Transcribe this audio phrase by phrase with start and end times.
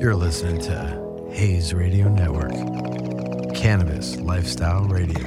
[0.00, 2.52] You're listening to Hayes Radio Network,
[3.52, 5.18] Cannabis Lifestyle Radio.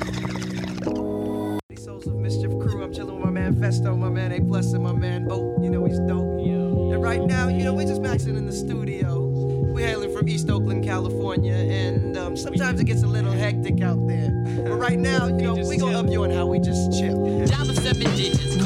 [1.75, 4.81] Souls of Mischief crew, I'm chilling with my man Phesto, my man A Plus, and
[4.83, 5.23] my man.
[5.29, 6.21] You know he's dope.
[6.21, 9.30] And right now, you know, we're just maxing in the studio.
[10.21, 14.07] We're hailing from East Oakland, California, and um, sometimes it gets a little hectic out
[14.07, 14.29] there.
[14.29, 17.17] But right now, you know, we gonna up you on how we just chill.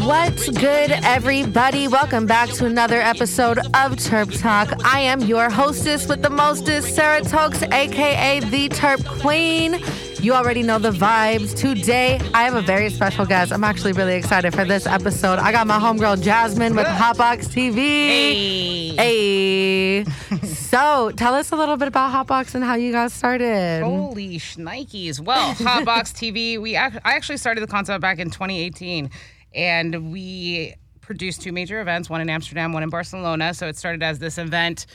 [0.05, 1.87] What's good, everybody?
[1.87, 4.83] Welcome back to another episode of Terp Talk.
[4.83, 9.79] I am your hostess with the mostest, Sarah Tokes, aka the Terp Queen.
[10.21, 11.55] You already know the vibes.
[11.55, 13.53] Today, I have a very special guest.
[13.53, 15.39] I'm actually really excited for this episode.
[15.39, 18.95] I got my homegirl Jasmine with Hotbox TV.
[18.95, 20.05] Hey.
[20.75, 23.81] so, tell us a little bit about Hotbox and how you got started.
[23.81, 25.21] Holy shnikes.
[25.21, 29.09] Well, Hotbox TV, we I actually started the concept back in 2018
[29.53, 33.53] and we produced two major events, one in Amsterdam, one in Barcelona.
[33.53, 34.85] So it started as this event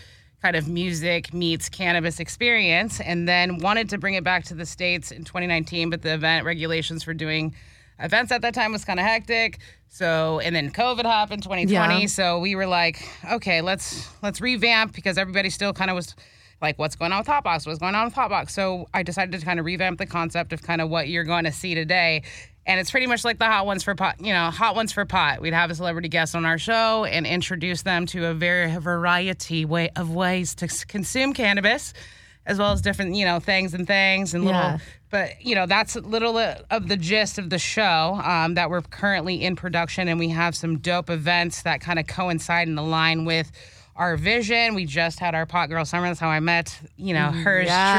[0.42, 4.66] kind of music meets cannabis experience and then wanted to bring it back to the
[4.66, 7.54] states in 2019, but the event regulations for doing
[8.00, 9.58] events at that time was kind of hectic.
[9.88, 12.00] So and then COVID happened 2020.
[12.00, 12.06] Yeah.
[12.06, 16.14] So we were like, okay, let's let's revamp because everybody still kind of was
[16.62, 17.66] like, what's going on with Hotbox?
[17.66, 18.50] What's going on with Hotbox?
[18.50, 21.44] So I decided to kind of revamp the concept of kind of what you're going
[21.44, 22.22] to see today.
[22.66, 25.04] And it's pretty much like the hot ones for pot, you know, hot ones for
[25.06, 25.40] pot.
[25.40, 29.64] We'd have a celebrity guest on our show and introduce them to a very variety
[29.64, 31.94] way of ways to consume cannabis,
[32.44, 34.78] as well as different, you know, things and things and little Yeah.
[35.10, 38.82] But you know that's a little of the gist of the show um, that we're
[38.82, 43.24] currently in production and we have some dope events that kind of coincide and align
[43.24, 43.50] with
[43.96, 47.30] our vision we just had our pot girl summer that's how i met you know
[47.32, 47.98] hers Yes.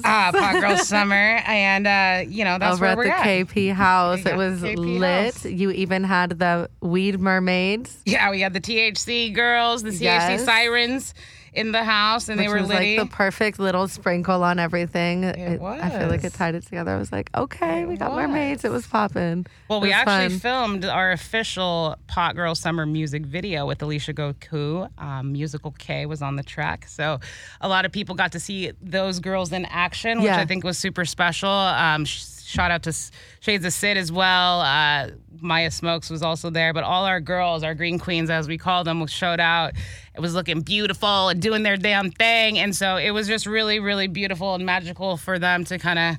[0.00, 1.14] truly uh, pot girl summer
[1.46, 4.24] and uh, you know that's Over where at we're the at KP house.
[4.24, 5.34] Yeah, it was KP lit.
[5.34, 5.44] house.
[5.46, 7.98] You even had the weed mermaids.
[8.04, 10.44] yeah we had the thc girls the thc Yes.
[10.44, 11.14] sirens
[11.52, 12.96] in the house and Which they were was litty.
[12.96, 15.24] like the perfect little sprinkle on everything.
[15.24, 15.80] It was.
[15.82, 16.92] I feel like it tied it together.
[16.92, 18.16] I was like, okay, It we got was.
[18.26, 18.64] mermaids.
[18.64, 19.44] It was popping.
[19.68, 20.38] Well, It we actually fun.
[20.38, 24.88] filmed our official Pot Girl Summer music video with Alicia Goku.
[24.98, 26.86] Um, Musical K was on the track.
[26.88, 27.20] So
[27.60, 30.38] a lot of people got to see those girls in action, which Yeah.
[30.40, 31.50] I think was super special.
[31.50, 32.04] Um,
[32.52, 32.94] shout out to
[33.40, 34.60] Shades of Sid as well.
[34.60, 38.58] Uh, Maya Smokes was also there, but all our girls, our green queens, as we
[38.58, 39.72] call them, showed out.
[40.14, 42.58] It was looking beautiful and doing their damn thing.
[42.58, 46.16] And so it was just really, really beautiful and magical for them to kind of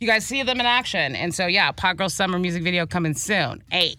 [0.00, 1.16] you guys see them in action.
[1.16, 3.62] And so, yeah, Pot Girl Summer music video coming soon.
[3.70, 3.96] Hey.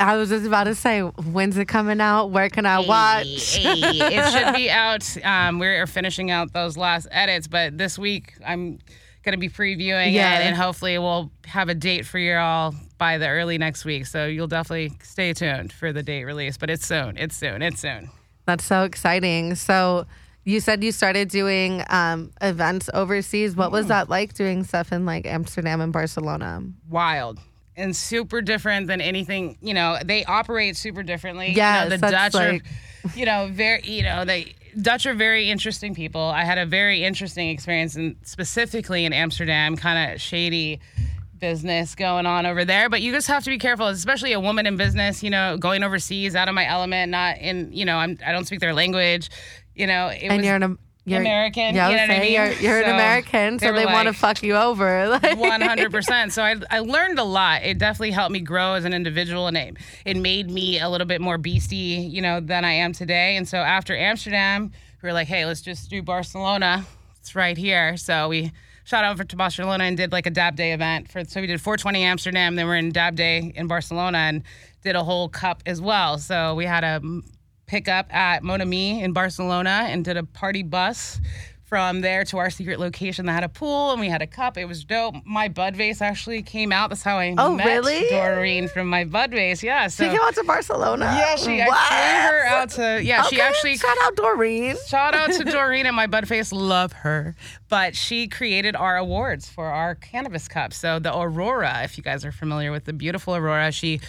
[0.00, 2.26] I was just about to say, when's it coming out?
[2.26, 3.56] Where can I watch?
[3.56, 5.04] Hey, it should be out.
[5.24, 8.78] Um, we're finishing out those last edits, but this week I'm
[9.24, 10.38] going to be previewing Yeah.
[10.38, 14.06] it, and hopefully we'll have a date for you all by the early next week.
[14.06, 16.56] So you'll definitely stay tuned for the date release.
[16.56, 17.16] But it's soon.
[17.16, 17.62] It's soon.
[17.62, 18.10] It's soon.
[18.46, 19.54] That's so exciting.
[19.54, 20.06] So
[20.44, 23.54] you said you started doing um, events overseas.
[23.54, 23.72] What Mm.
[23.72, 26.62] was that like doing stuff in like Amsterdam and Barcelona?
[26.88, 27.38] Wild.
[27.76, 31.52] And super different than anything, you know, they operate super differently.
[31.52, 35.14] Yeah, you know, the Dutch like- are, you know, very, you know, they, Dutch are
[35.14, 36.20] very interesting people.
[36.20, 40.80] I had a very interesting experience, and specifically in Amsterdam, kind of shady
[41.38, 42.88] business going on over there.
[42.88, 45.22] But you just have to be careful, especially a woman in business.
[45.22, 47.72] You know, going overseas, out of my element, not in.
[47.72, 49.30] You know, I'm I don't speak their language.
[49.74, 50.78] You know, it And was you're an
[51.10, 52.32] you're, American, Yeah, you know what I mean.
[52.32, 55.18] You're you're an American, so were they want to fuck you over.
[55.36, 56.32] One hundred percent.
[56.32, 57.62] So I I learned a lot.
[57.62, 61.06] It definitely helped me grow as an individual, and it it made me a little
[61.06, 63.36] bit more beastie, you know, than I am today.
[63.36, 66.84] And so after Amsterdam, we were like, hey, let's just do Barcelona.
[67.20, 67.96] It's right here.
[67.96, 68.52] So we
[68.84, 71.24] shot over to Barcelona and did like a Dab Day event for.
[71.24, 74.42] So we did 420 Amsterdam, then we're in Dab Day in Barcelona and
[74.82, 76.18] did a whole cup as well.
[76.18, 77.00] So we had a
[77.68, 81.20] pick up at Monami in Barcelona and did a party bus
[81.64, 84.56] from there to our secret location that had a pool and we had a cup.
[84.56, 85.14] It was dope.
[85.26, 86.88] My bud vase actually came out.
[86.88, 88.08] That's how I Oh, met really?
[88.08, 89.62] Doreen from my bud vase.
[89.62, 89.86] Yeah.
[89.88, 91.04] So she came out to Barcelona.
[91.04, 91.88] yeah, she I What?
[91.88, 91.98] flew
[92.38, 94.76] her out to yeah, she Okay, actually shout out Doreen.
[94.86, 96.52] Shout out to Doreen and my bud vase.
[96.52, 97.36] love her.
[97.68, 100.72] But she created our awards for our cannabis cup.
[100.72, 104.00] So the Aurora, if you guys are familiar with the beautiful Aurora, she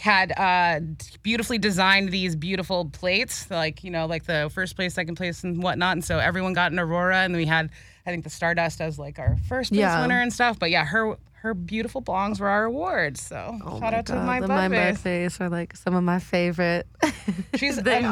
[0.00, 0.80] had uh,
[1.22, 5.62] beautifully designed these beautiful plates, like you know, like the first place, second place, and
[5.62, 5.92] whatnot.
[5.92, 7.70] And so everyone got an Aurora, and we had,
[8.06, 10.00] I think, the Stardust as like our first place Yeah.
[10.00, 10.58] winner and stuff.
[10.58, 13.22] But yeah, her her beautiful bongs were our awards.
[13.22, 16.18] So Oh shout out to my the bud my face are like some of my
[16.18, 16.86] favorite.
[17.54, 18.06] She's an amazing,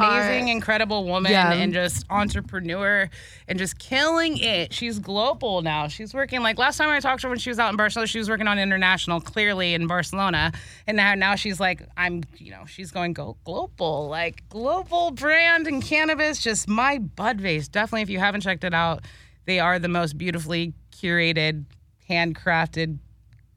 [0.48, 0.52] are.
[0.52, 1.52] incredible woman Yeah.
[1.52, 3.10] and just entrepreneur
[3.48, 4.72] and just killing it.
[4.72, 5.88] She's global now.
[5.88, 8.06] She's working like last time I talked to her when she was out in Barcelona,
[8.06, 10.52] she was working on international clearly in Barcelona.
[10.86, 14.08] And now now she's like, I'm you know, she's going go global.
[14.08, 17.66] Like global brand and cannabis, just my bud vase.
[17.66, 19.02] Definitely if you haven't checked it out,
[19.46, 21.64] they are the most beautifully curated,
[22.08, 22.98] handcrafted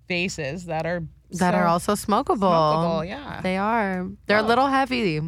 [0.09, 2.39] vases that are that so are also smokable.
[2.51, 3.39] smokable, yeah.
[3.41, 4.09] They are.
[4.25, 4.45] They're a Oh.
[4.47, 5.21] little heavy.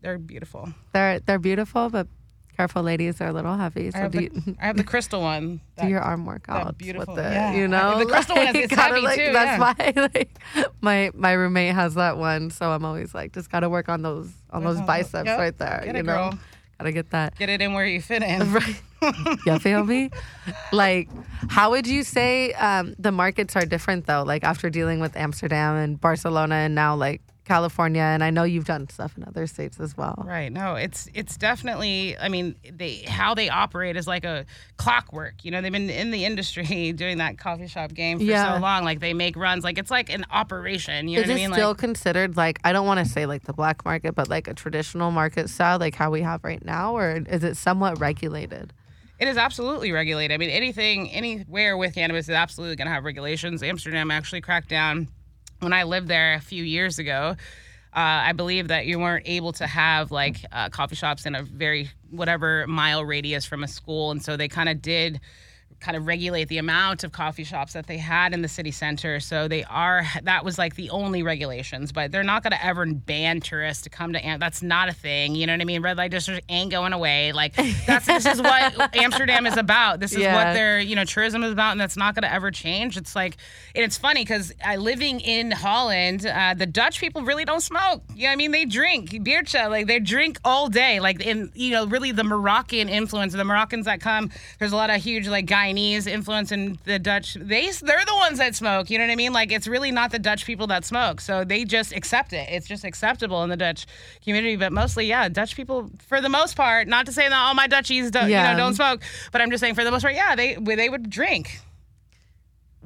[0.00, 0.72] they're beautiful.
[0.92, 2.08] They're they're beautiful, but
[2.56, 3.16] careful, ladies.
[3.18, 3.88] They're a little heavy.
[3.88, 5.60] I So have, do, the, you, I have the crystal one.
[5.80, 7.32] do your arm workouts beautiful- with it.
[7.32, 7.52] yeah.
[7.52, 10.38] You know, The crystal one is- Like, it's gotta, heavy like, too, That's why like,
[10.80, 14.28] my my roommate has that one, so I'm always like, just gotta work on those
[14.50, 15.38] on those on those- biceps yep.
[15.38, 15.82] right there.
[15.84, 16.38] Get you it, know, girl.
[16.82, 17.38] Gotta get that.
[17.38, 18.52] Get it in where you fit in.
[19.02, 19.38] Right.
[19.46, 20.10] you feel me?
[20.70, 21.08] Like,
[21.48, 24.22] how would you say um, the markets are different though?
[24.22, 28.64] Like after dealing with Amsterdam and Barcelona and now like California, and I know you've
[28.66, 30.22] done stuff in other states as well.
[30.24, 30.52] Right.
[30.52, 32.16] No, it's it's definitely.
[32.18, 34.46] I mean, they how they operate is like a
[34.76, 35.44] clockwork.
[35.44, 38.54] You know, they've been in the industry doing that coffee shop game for Yeah.
[38.54, 38.84] so long.
[38.84, 39.64] Like they make runs.
[39.64, 41.08] Like it's like an operation.
[41.08, 41.52] You know Is what I mean?
[41.52, 44.46] still like considered like I don't want to say like the black market, but like
[44.48, 48.72] a traditional market style, like how we have right now, or is it somewhat regulated?
[49.18, 50.34] It is absolutely regulated.
[50.34, 53.62] I mean, anything, anywhere with cannabis is absolutely going to have regulations.
[53.62, 55.06] Amsterdam actually cracked down
[55.62, 57.36] when I lived there a few years ago.
[57.94, 61.42] Uh, I believe that you weren't able to have like uh, coffee shops in a
[61.42, 65.20] very whatever mile radius from a school, and so they kind of did
[65.82, 69.18] kind of regulate the amount of coffee shops that they had in the city center.
[69.20, 72.86] So they are that was like the only regulations, but they're not going to ever
[72.86, 75.82] ban tourists to come to Am- that's not a thing, you know what I mean?
[75.82, 77.32] Red light district ain't going away.
[77.32, 77.54] Like
[77.86, 79.98] that's this is what Amsterdam is about.
[80.00, 80.34] This is Yeah.
[80.34, 82.96] what their, you know, tourism is about and that's not going to ever change.
[82.96, 83.36] It's like
[83.74, 88.02] and it's funny cuz uh, living in Holland, uh, the Dutch people really don't smoke.
[88.14, 88.52] You know what I mean?
[88.52, 91.00] They drink beertje, like they drink all day.
[91.00, 94.30] Like in you know, really the Moroccan influence, the Moroccans that come,
[94.60, 97.34] there's a lot of huge like Guyanese influence in the Dutch.
[97.34, 98.90] They they're the ones that smoke.
[98.90, 99.32] You know what I mean?
[99.32, 101.20] Like it's really not the Dutch people that smoke.
[101.20, 102.48] So they just accept it.
[102.50, 103.86] It's just acceptable in the Dutch
[104.24, 104.56] community.
[104.56, 106.88] But mostly, yeah, Dutch people for the most part.
[106.88, 108.50] Not to say that all my Dutchies don't, Yeah.
[108.50, 109.02] you know don't smoke,
[109.32, 111.60] but I'm just saying for the most part, yeah, they they would drink.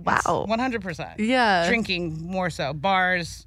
[0.03, 0.45] Wow.
[0.47, 1.19] One hundred percent.
[1.21, 1.67] Yeah.
[1.69, 3.47] Drinking more so bars,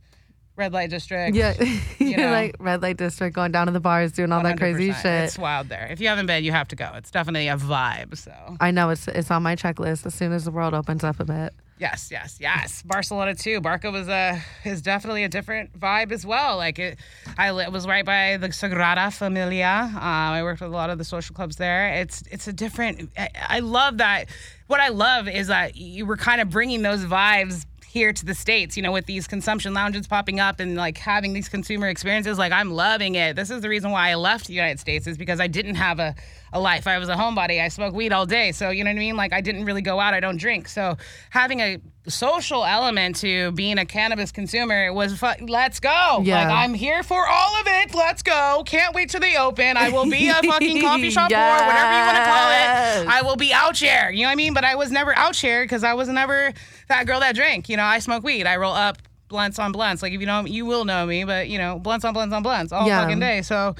[0.60, 1.36] red light district.
[1.36, 1.54] Yeah,
[1.98, 2.30] you know.
[2.32, 5.06] like red light district, going down to the bars, doing all that crazy shit.
[5.06, 5.88] It's wild there.
[5.90, 6.92] If you haven't been, you have to go.
[6.96, 8.16] It's definitely a vibe.
[8.18, 11.20] So I know it's it's on my checklist as soon as the world opens up
[11.20, 11.54] a bit.
[11.80, 12.82] yes, yes, yes.
[12.84, 13.62] Barcelona too.
[13.62, 16.58] Barca was a is definitely a different vibe as well.
[16.58, 17.00] Like it,
[17.38, 19.90] I li- was right by the Sagrada Familia.
[19.90, 21.94] Um, I worked with a lot of the social clubs there.
[21.94, 23.10] It's it's a different.
[23.18, 24.26] I, I love that.
[24.68, 28.36] What I love is that you were kind of bringing those vibes here to the
[28.36, 32.38] states you know with these consumption lounges popping up and like having these consumer experiences
[32.38, 33.36] like i'm loving it.
[33.36, 35.98] This is the reason why i left the united states is because i didn't have
[35.98, 36.14] a,
[36.54, 36.86] a life.
[36.86, 37.60] I was a homebody.
[37.60, 38.52] I smoked weed all day.
[38.52, 39.16] So you know what i mean?
[39.16, 40.14] Like i didn't really go out.
[40.14, 40.68] I don't drink.
[40.68, 40.98] So
[41.32, 41.80] having a
[42.10, 46.44] social element to being a cannabis consumer it was fu- let's go Yeah.
[46.44, 49.90] like i'm here for all of it let's go can't wait till they open i
[49.90, 53.36] will be a fucking coffee shop or whatever you want to call it I will
[53.36, 54.10] be out here.
[54.10, 54.54] You know what I mean?
[54.54, 56.52] But I was never out here because I was never
[56.90, 57.70] that girl that drank.
[57.70, 58.46] You know, I smoke weed.
[58.46, 58.98] I roll up
[59.30, 60.02] blunts on blunts.
[60.02, 61.24] Like if you know, you will know me.
[61.24, 63.02] But you know, blunts on blunts on blunts all Yeah.
[63.02, 63.42] fucking day.
[63.42, 63.76] So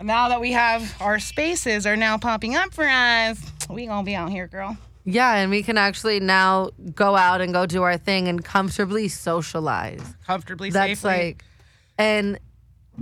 [0.00, 3.38] now that we have our spaces are now popping up for us,
[3.68, 4.76] we gonna be out here, girl.
[5.04, 9.08] Yeah, and we can actually now go out and go do our thing and comfortably
[9.08, 10.02] socialize.
[10.26, 11.10] Comfortably, That's safely.
[11.10, 11.44] like,
[11.98, 12.38] and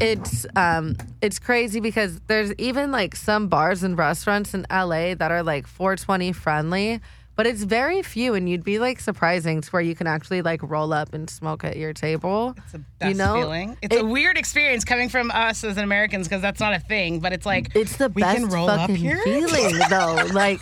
[0.01, 5.31] it's um it's crazy because there's even like some bars and restaurants in LA that
[5.33, 7.01] are like 420 friendly,
[7.39, 10.61] but it's very few, and you'd be like surprising to where you can actually like
[10.61, 12.53] roll up and smoke at your table.
[12.59, 13.79] It's the best you know, feeling.
[13.81, 17.21] It's a weird experience coming from us as Americans because that's not a thing.
[17.21, 19.19] But it's like It's the we best can roll up fucking here.
[19.23, 20.27] feeling though.
[20.33, 20.61] Like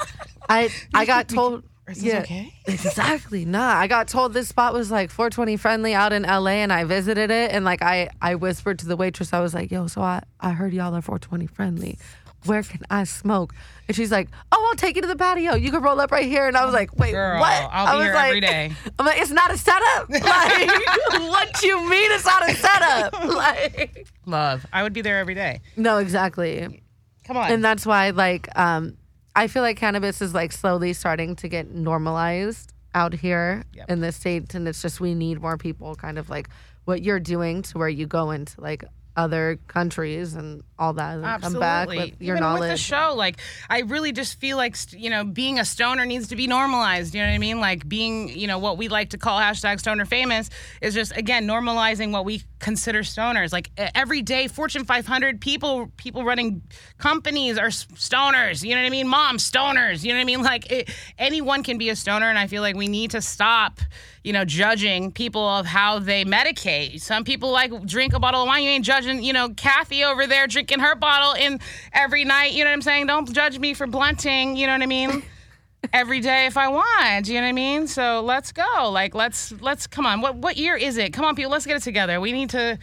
[0.50, 2.52] I I got told Is this okay?
[2.66, 3.46] Exactly.
[3.46, 6.84] Nah, I got told this spot was like 420 friendly out in LA and I
[6.84, 10.02] visited it and like I I whispered to the waitress I was like, "Yo, so
[10.02, 11.98] I I heard y'all are 420 friendly.
[12.48, 13.54] Where can I smoke?"
[13.88, 15.54] And she's like, "Oh, I'll take you to the patio.
[15.54, 17.92] You can roll up right here." And I was like, "Wait, Girl, what?" I'll I
[17.92, 18.72] be was here like, every day.
[18.98, 20.68] I'm like, "It's not a setup." Like,
[21.30, 23.24] what you mean it's not a setup?
[23.24, 24.66] Like, Love.
[24.72, 25.60] I would be there every day.
[25.76, 26.82] no, exactly.
[27.24, 27.50] Come on.
[27.50, 28.96] and that's why like um
[29.34, 33.90] i feel like cannabis is like slowly starting to get normalized out here Yep.
[33.90, 36.48] in the states and it's just we need more people kind of like
[36.84, 38.84] what you're doing to where you go into like
[39.16, 41.54] other countries and all that and Absolutely.
[41.54, 42.60] come back with your Even knowledge.
[42.60, 43.38] with the show, like
[43.70, 47.14] I really just feel like st- you know being a stoner needs to be normalized.
[47.14, 47.58] You know what I mean?
[47.58, 50.50] Like being you know what we like to call hashtag stoner famous
[50.82, 53.52] is just again normalizing what we consider stoners.
[53.52, 56.62] Like every day, Fortune 500 people people running
[56.98, 58.62] companies are stoners.
[58.62, 59.08] You know what I mean?
[59.08, 60.02] Mom stoners.
[60.04, 60.42] You know what I mean?
[60.42, 63.80] Like it, anyone can be a stoner, and I feel like we need to stop
[64.26, 67.00] you know, judging people of how they medicate.
[67.00, 68.64] Some people like drink a bottle of wine.
[68.64, 71.60] You ain't judging, you know, Kathy over there drinking her bottle in
[71.92, 72.52] every night.
[72.52, 73.06] You know what I'm saying?
[73.06, 74.56] Don't judge me for blunting.
[74.56, 75.22] You know what I mean?
[75.92, 77.28] every day if I want.
[77.28, 77.86] You know what I mean?
[77.86, 78.90] So let's go.
[78.90, 80.20] Like let's let's come on.
[80.20, 81.12] What what year is it?
[81.12, 81.52] Come on, people.
[81.52, 82.20] Let's get it together.
[82.20, 82.80] We need to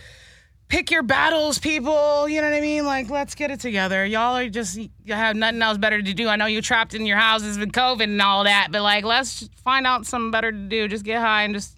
[0.73, 2.27] pick your battles, people.
[2.27, 2.83] You know what I mean?
[2.83, 4.03] Like, let's get it together.
[4.07, 6.27] Y'all are just, you have nothing else better to do.
[6.27, 9.47] I know you're trapped in your houses with COVID and all that, but like, let's
[9.63, 10.87] find out something better to do.
[10.87, 11.77] Just get high and just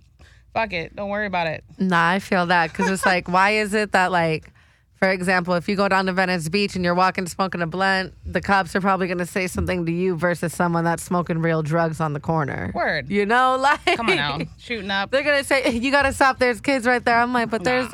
[0.54, 0.96] fuck it.
[0.96, 1.66] Don't worry about it.
[1.78, 4.54] Nah, I feel that because it's like, why is it that like,
[4.96, 8.14] for example, if you go down to Venice Beach and you're walking smoking a blunt,
[8.26, 11.62] the cops are probably going to say something to you versus someone that's smoking real
[11.62, 12.72] drugs on the corner.
[12.74, 13.10] Word.
[13.10, 14.40] You know, like Come on now.
[14.58, 15.12] Shooting up.
[15.12, 16.40] They're gonna say you gotta stop.
[16.40, 17.20] There's kids right there.
[17.20, 17.94] I'm like, but there's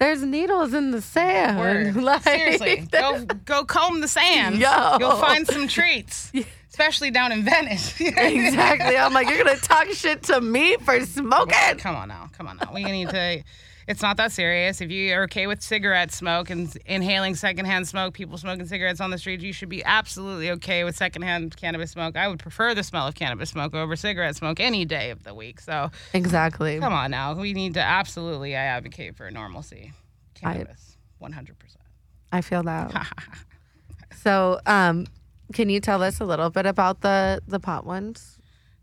[0.00, 1.94] there's needles in the sand.
[2.02, 2.88] Like, Seriously.
[2.90, 4.56] Go go comb the sand.
[4.58, 4.96] Yo.
[4.98, 6.32] You'll find some treats.
[6.70, 8.00] Especially down in Venice.
[8.00, 8.96] exactly.
[8.96, 11.78] I'm like, you're gonna talk shit to me for smoking.
[11.78, 12.30] Come on now.
[12.36, 12.70] Come on now.
[12.72, 13.42] We need to.
[13.90, 14.80] It's not that serious.
[14.80, 19.10] If you are okay with cigarette smoke and inhaling secondhand smoke, people smoking cigarettes on
[19.10, 22.16] the street, you should be absolutely okay with secondhand cannabis smoke.
[22.16, 25.34] I would prefer the smell of cannabis smoke over cigarette smoke any day of the
[25.34, 25.58] week.
[25.58, 26.78] So Exactly.
[26.78, 27.34] come on now.
[27.34, 29.92] We need to absolutely I advocate for normalcy.
[30.34, 30.96] Cannabis.
[31.20, 31.54] 100%.
[32.30, 33.08] I feel that.
[34.22, 35.08] so, um,
[35.52, 38.38] can you tell us a little bit about the the pot ones?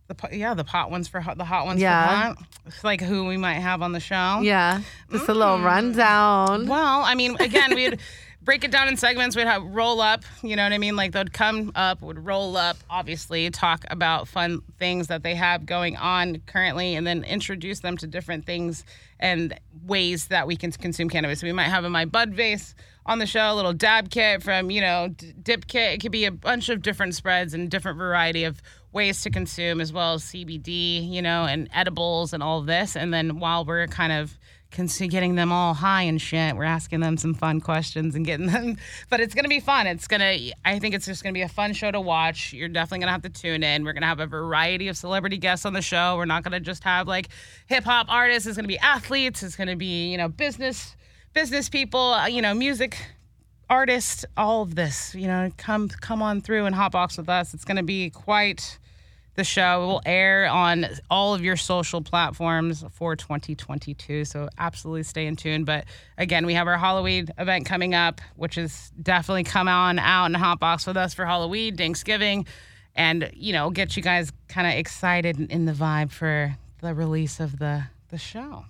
[0.07, 2.07] The yeah, the pot ones for hot, the hot ones Yeah.
[2.07, 2.47] for hot.
[2.65, 4.39] It's like who we might have on the show.
[4.41, 5.35] Yeah, just a Mm.
[5.35, 6.67] little rundown.
[6.67, 7.99] Well, I mean, again, we'd
[8.41, 9.35] break it down in segments.
[9.35, 10.95] We'd have roll up, you know what I mean?
[10.95, 15.65] Like they'd come up, would roll up, obviously, talk about fun things that they have
[15.65, 18.85] going on currently, and then introduce them to different things
[19.19, 21.43] and ways that we can consume cannabis.
[21.43, 24.69] We might have a My Bud Vase on the show, a little dab kit from,
[24.69, 25.09] you know,
[25.43, 25.93] dip kit.
[25.93, 28.61] It could be a bunch of different spreads and different variety of
[28.93, 32.95] ways to consume, as well as CBD, you know, and edibles and all this.
[32.95, 34.37] And then while we're kind of
[34.69, 36.55] getting them all high and shit.
[36.55, 38.77] We're asking them some fun questions and getting them,
[39.09, 39.87] but it's gonna be fun.
[39.87, 42.51] It's gonna, I think it's just gonna be a fun show to watch.
[42.51, 43.85] You're definitely gonna have to tune in.
[43.85, 46.17] We're gonna have a variety of celebrity guests on the show.
[46.17, 47.29] We're not gonna just have like
[47.67, 48.45] hip hop artists.
[48.45, 49.41] It's gonna be athletes.
[49.41, 50.97] It's gonna be you know business
[51.33, 52.13] business people.
[52.13, 52.97] uh, You know music
[53.69, 54.25] artists.
[54.35, 55.13] All of this.
[55.15, 57.53] You know come come on through and hotbox with us.
[57.53, 58.77] It's gonna be quite
[59.37, 65.03] the show It will air on all of your social platforms for 2022 so absolutely
[65.03, 65.85] stay in tune but
[66.17, 70.35] again we have our halloween event coming up which is definitely come on out and
[70.35, 72.47] hotbox with us for halloween thanksgiving
[72.95, 77.39] and you know get you guys kind of excited in the vibe for the release
[77.39, 78.65] of the the show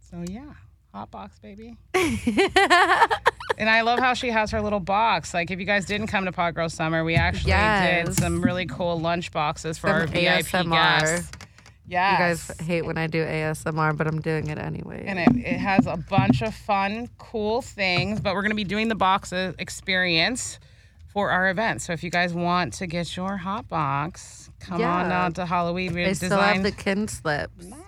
[0.00, 0.54] so yeah
[0.94, 1.76] hotbox baby
[3.58, 5.34] and I love how she has her little box.
[5.34, 8.66] Like, if you guys didn't come to Pod Girl Summer, we actually did some really
[8.66, 10.70] cool lunch boxes for Some our VIP ASMR.
[10.70, 11.30] guests.
[11.86, 12.12] Yeah.
[12.12, 15.04] You guys hate when I do ASMR, but I'm doing it anyway.
[15.06, 18.20] and it, it has a bunch of fun, cool things.
[18.20, 20.58] But we're going to be doing the box uh, experience
[21.12, 21.80] for our event.
[21.82, 25.24] So if you guys want to get your hot box, come on Yeah.
[25.24, 25.94] out to Halloween.
[25.94, 27.64] We I still have the kin slips.
[27.64, 27.80] nice.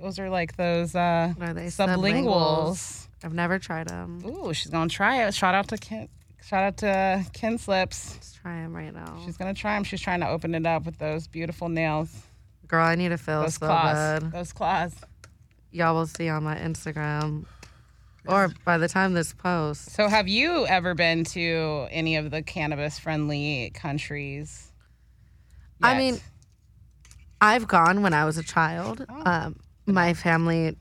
[0.00, 3.06] Those are like those uh, Are they sublinguals.
[3.22, 4.22] I've never tried them.
[4.24, 5.34] Ooh, she's gonna try it.
[5.34, 6.08] Shout out to Kin.
[6.42, 8.14] Shout out to Kin Slips.
[8.14, 9.18] Let's try them right now.
[9.24, 9.84] She's gonna try them.
[9.84, 12.22] She's trying to open it up with those beautiful nails,
[12.66, 14.32] Girl, I need to feel those so claws, good.
[14.32, 14.94] those claws.
[15.72, 17.44] Y'all will see on my Instagram.
[18.28, 19.90] Or by the time this post.
[19.90, 24.70] So, have you ever been to any of the cannabis-friendly countries?
[25.82, 26.20] I mean,
[27.40, 29.04] I've gone when I was a child.
[29.08, 29.22] Oh.
[29.24, 29.56] Um,
[29.92, 30.76] my family,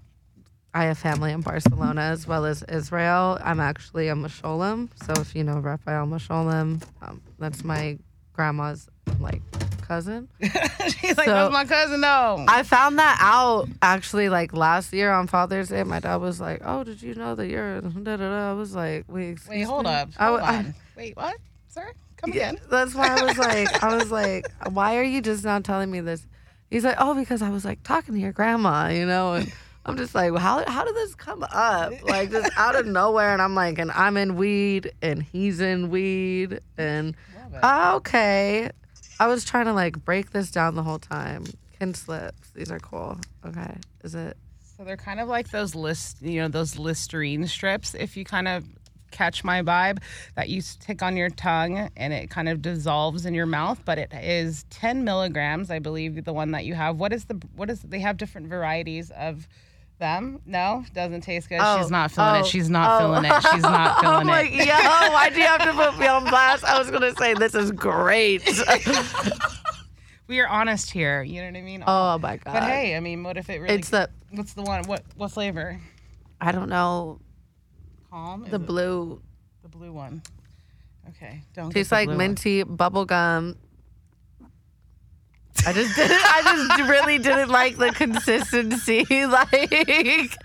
[0.74, 3.38] I have family in Barcelona as well as Israel.
[3.44, 4.90] I'm actually a Mechoulam.
[5.06, 7.98] So if you know Raphael Mechoulam, um, that's my
[8.34, 8.88] grandma's
[9.20, 9.42] like
[9.82, 10.28] cousin.
[10.42, 15.12] she's like, so- "That's my cousin." No, I found that out actually like last year
[15.12, 15.84] on Father's Day.
[15.84, 18.52] My dad was like, "Oh, did you know that you're?" Da, da, da.
[18.52, 20.76] I was like, "Wait, wait, hold me?" up, hold I- on.
[20.96, 21.36] Wait, what,
[21.70, 21.92] sir?
[22.18, 22.62] Come Yeah, again?
[22.70, 26.02] that's why I was like, I was like, why are you just not telling me
[26.02, 26.26] this?
[26.70, 29.52] He's like, oh, because I was like talking to your grandma, you know, and
[29.86, 31.94] I'm just like, well, how how did this come up?
[32.04, 35.90] Like just out of nowhere, and I'm like, and I'm in weed, and he's in
[35.90, 37.16] weed, and
[37.64, 38.70] okay.
[39.20, 41.46] I was trying to like break this down the whole time.
[41.78, 43.18] Kin slips, these are cool.
[43.46, 44.38] Okay, is it?
[44.78, 47.96] So they're kind of like those list, you know, those Listerine strips.
[47.96, 48.64] If you kind of
[49.12, 50.00] catch my vibe,
[50.36, 53.82] that you stick on your tongue and it kind of dissolves in your mouth.
[53.86, 56.98] But it is 10 milligrams, I believe, the one that you have.
[56.98, 57.42] What is the?
[57.56, 57.82] What is?
[57.82, 59.48] They have different varieties of
[60.00, 60.42] them.
[60.46, 61.60] No, doesn't taste good.
[61.62, 62.46] Oh, oh, She's not feeling oh, it.
[62.46, 63.06] She's not oh.
[63.06, 63.44] feeling it.
[63.52, 64.68] She's not Oh feeling my, it.
[64.68, 66.64] yo, why do you have to put me on blast?
[66.64, 68.48] I was gonna say this is great.
[70.28, 71.24] We are honest here.
[71.24, 71.84] You know what I mean?
[71.88, 72.54] oh my god.
[72.54, 73.74] But hey, I mean, what if it really?
[73.74, 74.84] it's the What's the one?
[74.84, 75.82] What what flavor?
[76.40, 77.20] I don't know
[78.10, 78.46] Calm.
[78.46, 79.22] Is the it blue
[79.62, 80.22] the blue one.
[81.10, 81.72] Okay, don't.
[81.72, 83.56] tastes like minty bubble gum.
[85.66, 86.18] I just didn't.
[86.22, 89.06] I just really didn't like the consistency.
[89.30, 90.38] Like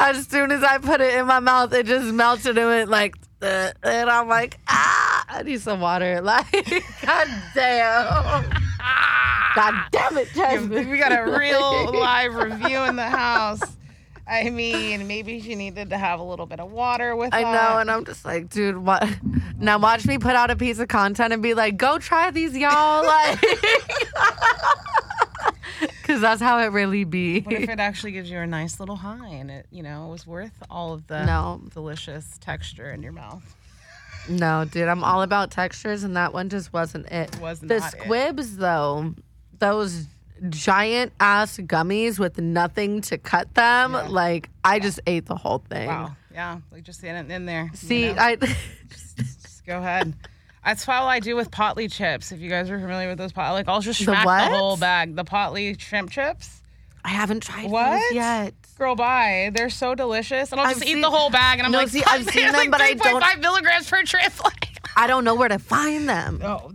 [0.00, 3.16] as soon as I put it in my mouth, it just melted and went like,
[3.40, 6.20] uh, and I'm like, ah, I need some water.
[6.22, 6.50] Like,
[7.04, 8.44] god damn,
[9.54, 10.88] god damn it, Jasmine.
[10.88, 13.62] We got a real live review in the house.
[14.26, 17.52] I mean, maybe she needed to have a little bit of water with I that.
[17.52, 19.06] know, and I'm just like, dude, what?
[19.58, 22.56] Now watch me put out a piece of content and be like, go try these,
[22.56, 23.04] y'all.
[23.12, 23.40] Like,
[26.00, 27.40] because that's how it really be.
[27.40, 30.10] What if it actually gives you a nice little high and it, you know, it
[30.10, 31.60] was worth all of the No.
[31.72, 33.42] delicious texture in your mouth?
[34.28, 37.36] No, dude, I'm all about textures, and that one just wasn't it.
[37.40, 38.00] Was the not it.
[38.00, 39.14] squibs, though,
[39.58, 40.06] those
[40.50, 45.86] giant ass gummies with nothing to cut them, like I just ate the whole thing.
[45.88, 46.16] Wow.
[46.32, 47.68] Yeah, like just in, in there.
[47.72, 48.16] you See, know?
[48.18, 48.36] I
[48.88, 50.14] Just go ahead.
[50.64, 52.30] That's how I do with Potli chips.
[52.32, 54.52] If you guys are familiar with those pot, like I'll just The smack the, what?
[54.52, 55.14] whole bag.
[55.16, 56.62] The Potli shrimp chips.
[57.04, 57.90] I haven't tried What?
[58.00, 58.54] those yet.
[58.78, 59.50] Girl, bye.
[59.52, 61.58] They're so delicious, and I'll I've just eat seen- the whole bag.
[61.58, 63.90] And I'm No, like, see, I've "Fuck, seen them, like but I don't- 3.5 milligrams
[63.90, 64.32] per trip.
[64.44, 66.40] Like, I don't know where to find them.
[66.44, 66.72] oh,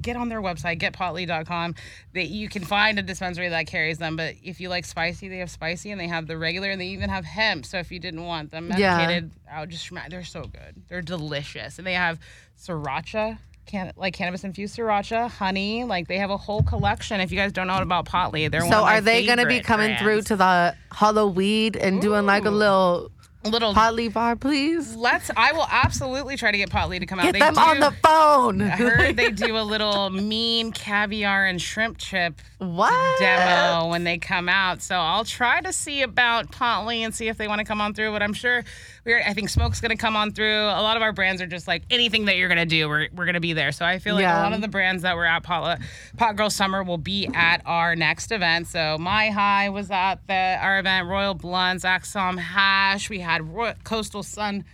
[0.00, 1.74] get on their website, getpotli.com.
[2.14, 4.16] That you can find a dispensary that carries them.
[4.16, 6.88] But if you like spicy, they have spicy, and they have the regular, and they
[6.88, 7.66] even have hemp.
[7.66, 8.96] So if you didn't want them Yeah.
[8.96, 9.90] medicated, I would just.
[10.08, 10.82] They're so good.
[10.88, 12.18] They're delicious, and they have
[12.58, 13.38] sriracha.
[13.66, 17.18] Can, like cannabis infused sriracha, honey, like they have a whole collection.
[17.22, 19.60] If you guys don't know about Potli, they're one So are they going to be
[19.60, 23.10] coming through to the Halloween and doing like a little
[23.48, 24.94] little potli bar, please?
[24.96, 25.30] Let's.
[25.36, 27.24] I will absolutely try to get Potli to come out.
[27.24, 28.62] Get They them do, on the phone.
[28.62, 33.18] I heard they do a little mean caviar and shrimp chip what?
[33.18, 34.82] demo when they come out.
[34.82, 37.94] So I'll try to see about Potli and see if they want to come on
[37.94, 38.12] through.
[38.12, 38.64] But I'm sure
[39.04, 39.20] we're.
[39.20, 40.62] I think Smoke's going to come on through.
[40.64, 43.08] A lot of our brands are just like anything that you're going to do, we're
[43.14, 43.72] we're going to be there.
[43.72, 44.40] So I feel like Yeah.
[44.40, 45.80] a lot of the brands that were at Pot,
[46.16, 48.66] Pot Girl Summer will be at our next event.
[48.68, 51.06] So My High was at the our event.
[51.08, 53.08] Royal Blunts, Axom Hash.
[53.10, 54.64] We had Roy, Coastal Sun.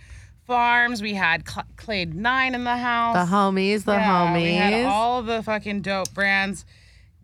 [0.47, 3.15] Farms, we had Cl- Clade Nine in the house.
[3.15, 4.89] The homies, the Yeah, We had homies.
[4.89, 6.65] all the fucking dope brands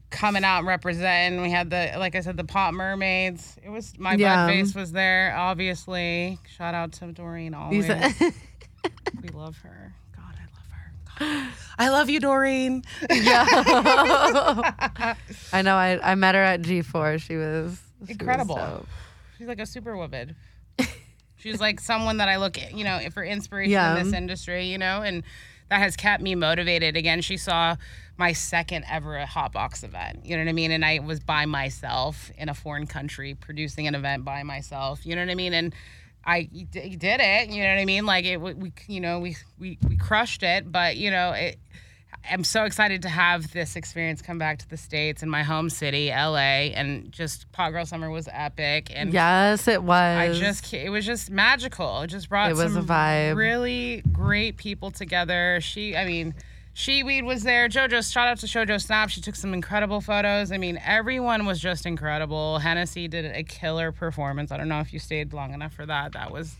[0.10, 1.42] coming out and representing.
[1.42, 3.58] We had the, like I said, the Pop Mermaids.
[3.64, 4.48] It was my Yeah.
[4.48, 6.40] face was there, obviously.
[6.58, 7.88] Shout out to Doreen always.
[9.22, 9.94] we love her.
[10.16, 10.92] God, I love her.
[11.46, 11.54] God.
[11.80, 12.84] I love you, Doreen.
[13.12, 13.46] Yeah.
[15.54, 15.76] I know.
[15.76, 17.22] I, I met her at G4.
[17.22, 18.56] She was she Incredible.
[18.56, 18.88] dope.
[19.38, 20.36] She's like a superwoman.
[21.40, 23.96] She's like someone that I look at, you know, for inspiration Yeah.
[23.98, 25.24] in this industry, you know, and
[25.70, 26.96] that has kept me motivated.
[26.96, 27.76] Again, she saw
[28.18, 30.72] my second ever Hotbox event, you know what I mean?
[30.72, 35.16] And I was by myself in a foreign country producing an event by myself, you
[35.16, 35.54] know what I mean?
[35.54, 35.76] And
[36.26, 38.06] I did it, you know what I mean?
[38.06, 41.58] Like it, we, you know, we, we, we crushed it, but you know, it,
[42.30, 45.70] I'm so excited to have this experience come back to the States in my home
[45.70, 48.92] city, LA, and just Pot Girl Summer was epic.
[48.94, 49.92] And Yes, it was.
[49.92, 52.02] I just it was just magical.
[52.02, 53.36] It just brought It was some a vibe.
[53.36, 55.60] really great people together.
[55.62, 56.34] She, I mean,
[56.74, 57.68] She Sheweed was there.
[57.70, 59.10] JoJo, shout out to JoJo Snap.
[59.10, 60.52] She took some incredible photos.
[60.52, 62.60] I mean, everyone was just incredible.
[62.60, 64.52] Hennessy did a killer performance.
[64.52, 66.12] I don't know if you stayed long enough for that.
[66.14, 66.56] That was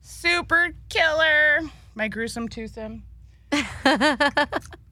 [0.00, 1.60] super killer.
[1.94, 3.02] My gruesome twosome.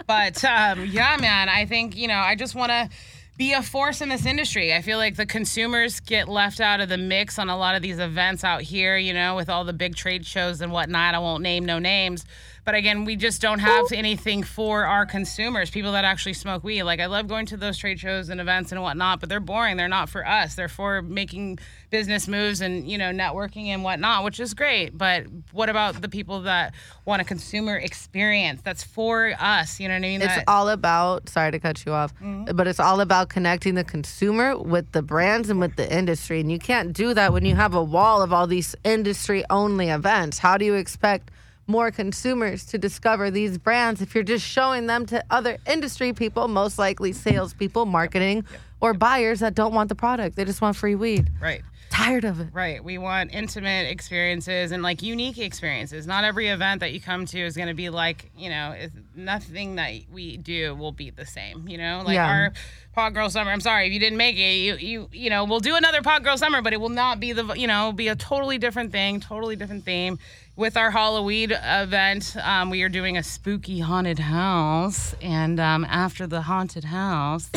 [0.06, 2.88] But um, yeah, man, I think, you know, I just want to
[3.36, 4.72] be a force in this industry.
[4.72, 7.82] I feel like the consumers get left out of the mix on a lot of
[7.82, 11.14] these events out here, you know, with all the big trade shows and whatnot.
[11.14, 12.24] I won't name no names.
[12.66, 16.82] But again, we just don't have anything for our consumers, people that actually smoke weed.
[16.82, 19.76] Like, I love going to those trade shows and events and whatnot, but they're boring.
[19.76, 20.56] They're not for us.
[20.56, 24.98] They're for making business moves and, you know, networking and whatnot, which is great.
[24.98, 26.74] But what about the people that
[27.04, 29.78] want a consumer experience that's for us?
[29.78, 30.22] You know what I mean?
[30.22, 32.56] It's That- all about, sorry to cut you off, Mm-hmm.
[32.56, 36.40] but it's all about connecting the consumer with the brands and with the industry.
[36.40, 39.88] And you can't do that when you have a wall of all these industry only
[39.88, 40.38] events.
[40.40, 41.30] How do you expect
[41.66, 46.48] more consumers to discover these brands if you're just showing them to other industry people,
[46.48, 48.44] most likely salespeople, marketing,
[48.80, 50.36] or buyers that don't want the product?
[50.36, 51.30] They just want free weed.
[51.40, 51.62] right.
[51.96, 52.48] Tired of it.
[52.52, 52.82] Right.
[52.84, 56.06] We want intimate experiences and like unique experiences.
[56.06, 58.74] Not every event that you come to is going to be like, you know,
[59.14, 62.02] nothing that we do will be the same, you know?
[62.04, 62.28] Like Yeah.
[62.28, 62.52] our
[62.92, 63.50] Pod Girl Summer.
[63.50, 64.54] I'm sorry if you didn't make it.
[64.54, 67.32] You you you know, we'll do another Pod Girl Summer, but it will not be
[67.32, 70.18] the, you know, be a totally different thing, totally different theme.
[70.56, 76.26] With our Halloween event, um, we are doing a spooky haunted house, and um, after
[76.26, 77.50] the haunted house,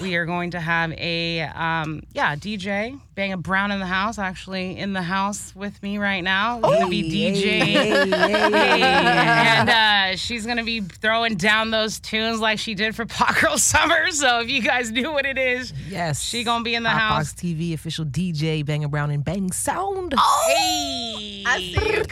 [0.00, 4.18] we are going to have a um, yeah DJ Bang a Brown in the house
[4.18, 6.56] actually in the house with me right now.
[6.56, 12.74] He's gonna be DJing, and uh, she's gonna be throwing down those tunes like she
[12.74, 14.10] did for Pop Girl Summer.
[14.10, 16.22] So if you guys knew what it is, Yes.
[16.22, 17.34] she gonna be in the Hot house.
[17.34, 20.14] TV official DJ Banger Brown and Bang Sound.
[20.46, 22.04] Hey, I see you.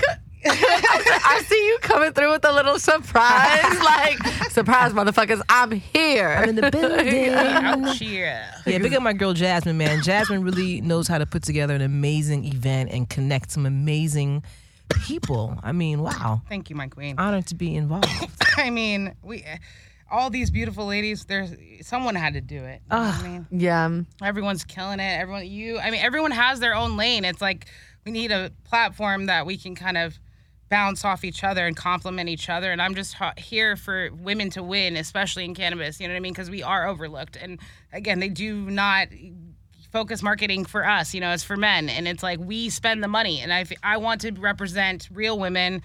[0.45, 4.19] Co- I see you coming through with a little surprise, like
[4.51, 5.41] surprise, motherfuckers!
[5.49, 6.29] I'm here.
[6.29, 7.29] I'm in the building.
[7.35, 8.45] out here.
[8.67, 10.03] Yeah, big up my girl Jasmine, man.
[10.03, 14.43] Jasmine really knows how to put together an amazing event and connect some amazing
[14.89, 15.59] people.
[15.63, 16.43] I mean, wow.
[16.49, 17.17] Thank you, my queen.
[17.19, 18.07] Honored to be involved.
[18.57, 19.45] I mean, we
[20.11, 21.25] all these beautiful ladies.
[21.25, 22.83] There's someone had to do it.
[22.91, 23.47] You know what I mean?
[23.51, 25.21] yeah, everyone's killing it.
[25.21, 27.25] Everyone, you, I mean, everyone has their own lane.
[27.25, 27.67] It's like
[28.05, 30.19] we need a platform that we can kind of
[30.71, 32.73] bounce off each other and complement each other.
[32.73, 36.01] And I'm just here for women to win, especially in cannabis.
[36.01, 36.33] You know what I mean?
[36.33, 37.37] Because we are overlooked.
[37.37, 37.59] And
[37.93, 39.09] again, they do not
[39.93, 41.13] focus marketing for us.
[41.13, 43.41] You know, it's for men, and it's like we spend the money.
[43.41, 45.83] And I, f- I want to represent real women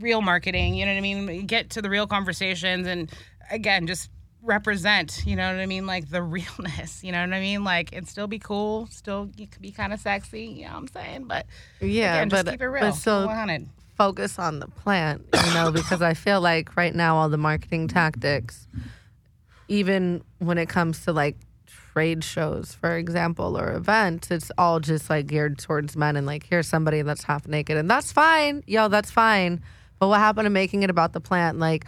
[0.00, 1.46] real marketing, you know what I mean?
[1.46, 3.10] Get to the real conversations and
[3.50, 4.10] again, just
[4.42, 5.86] represent, you know what I mean?
[5.86, 7.64] Like the realness, you know what I mean?
[7.64, 10.78] Like and still be cool, still you could be kind of sexy, you know what
[10.78, 11.24] I'm saying?
[11.24, 11.46] But
[11.80, 12.82] yeah, again, just but keep it real.
[12.82, 13.68] but 100.
[13.96, 17.88] Focus on the plant, you know, because I feel like right now all the marketing
[17.88, 18.66] tactics,
[19.68, 25.08] even when it comes to like trade shows, for example, or events, it's all just
[25.08, 28.88] like geared towards men and like here's somebody that's half naked and that's fine, yo,
[28.88, 29.62] that's fine.
[29.98, 31.58] But what happened to making it about the plant?
[31.58, 31.86] Like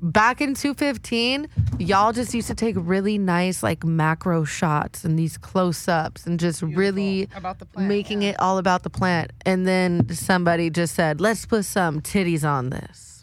[0.00, 5.38] back in 215, y'all just used to take really nice like macro shots and these
[5.38, 8.30] close ups and just really About the plant, making yeah.
[8.30, 9.32] it all about the plant.
[9.46, 13.13] And then somebody just said, let's put some titties on this.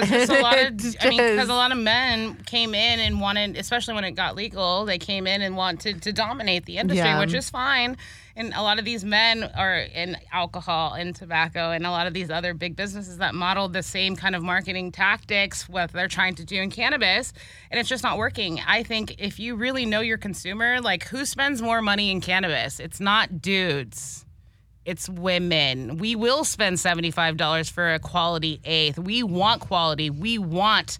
[0.00, 3.56] Because a lot of, I mean, because a lot of men came in and wanted,
[3.56, 7.18] especially when it got legal, they came in and wanted to dominate the industry, Yeah.
[7.18, 7.96] which is fine.
[8.38, 12.12] And a lot of these men are in alcohol and tobacco, and a lot of
[12.12, 16.34] these other big businesses that model the same kind of marketing tactics, what they're trying
[16.34, 17.32] to do in cannabis,
[17.70, 18.60] and it's just not working.
[18.66, 22.78] I think if you really know your consumer, like who spends more money in cannabis?
[22.78, 24.25] It's not dudes
[24.86, 25.98] it's women.
[25.98, 28.98] We will spend $75 for a quality eighth.
[28.98, 30.10] We want quality.
[30.10, 30.98] We want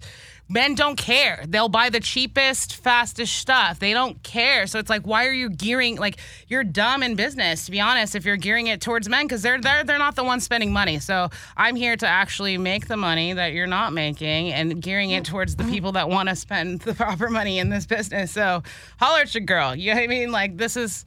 [0.49, 1.43] men don't care.
[1.47, 3.79] They'll buy the cheapest, fastest stuff.
[3.79, 4.67] They don't care.
[4.67, 8.15] So it's like why are you gearing like you're dumb in business to be honest
[8.15, 10.99] if you're gearing it towards men cuz they're they're they're not the ones spending money.
[10.99, 15.25] So I'm here to actually make the money that you're not making and gearing it
[15.25, 18.31] towards the people that want to spend the proper money in this business.
[18.31, 18.63] So
[18.99, 19.75] holler at your girl.
[19.75, 20.31] You know what I mean?
[20.31, 21.05] Like this is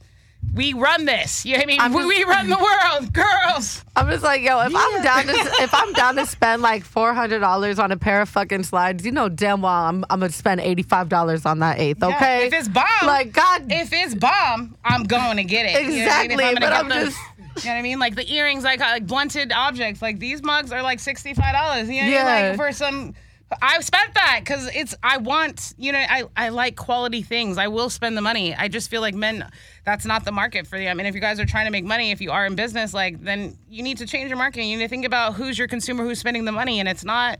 [0.53, 1.45] we run this.
[1.45, 1.79] You know what I mean?
[1.81, 3.85] I'm we, just- we run the world, girls.
[3.95, 7.13] I'm just like, yo, if I'm down to if I'm down to spend like four
[7.13, 10.31] hundred dollars on a pair of fucking slides, you know damn well I'm I'm gonna
[10.31, 12.47] spend eighty five dollars on that eighth, okay?
[12.47, 15.81] if it's bomb, like God if it's bomb, I'm going to get it.
[15.93, 16.31] You know I mean?
[16.31, 17.17] If Exactly, I'm gonna but I'm the- just-
[17.65, 17.99] You know what I mean?
[17.99, 20.01] Like the earrings, like uh, like blunted objects.
[20.01, 21.89] Like these mugs are like sixty five dollars.
[21.89, 22.47] You know Yeah.
[22.49, 23.13] Like for some.
[23.61, 27.57] I spent that because it's I want you know I, I like quality things.
[27.57, 28.55] I will spend the money.
[28.55, 29.49] I just feel like men
[29.83, 30.99] that's not the market for them.
[30.99, 33.21] And if you guys are trying to make money if you are in business like
[33.21, 34.69] then you need to change your marketing.
[34.69, 36.79] You need to think about who's your consumer who's spending the money.
[36.79, 37.39] And it's not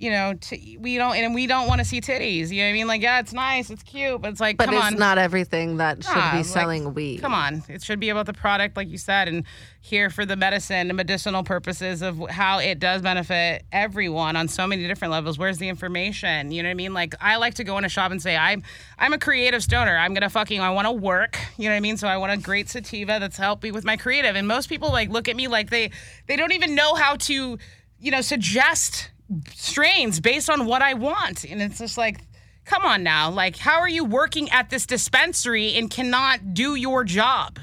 [0.00, 2.70] you know t- we don't and we don't want to see titties you know what
[2.70, 4.96] I mean like yeah it's nice it's cute but it's like but come it's on
[4.96, 7.20] not everything that should Nah, be like, selling weed.
[7.20, 9.44] Come on, it should be about the product, like you said, and
[9.82, 14.66] here for the medicine and medicinal purposes of how it does benefit everyone on so
[14.66, 15.38] many different levels.
[15.38, 16.50] Where's the information?
[16.50, 16.94] You know what I mean?
[16.94, 18.62] Like I like to go in a shop and say, I'm
[18.98, 19.96] I'm a creative stoner.
[19.96, 21.38] I'm gonna fucking I want to work.
[21.58, 21.98] You know what I mean?
[21.98, 24.34] So I want a great sativa that's helped me with my creative.
[24.34, 25.90] And most people like look at me like they
[26.26, 27.58] they don't even know how to,
[27.98, 29.09] you know, suggest
[29.54, 31.44] strains based on what I want.
[31.44, 32.20] And it's just like,
[32.64, 33.30] come on now.
[33.30, 37.58] Like, how are you working at this dispensary and cannot do your job?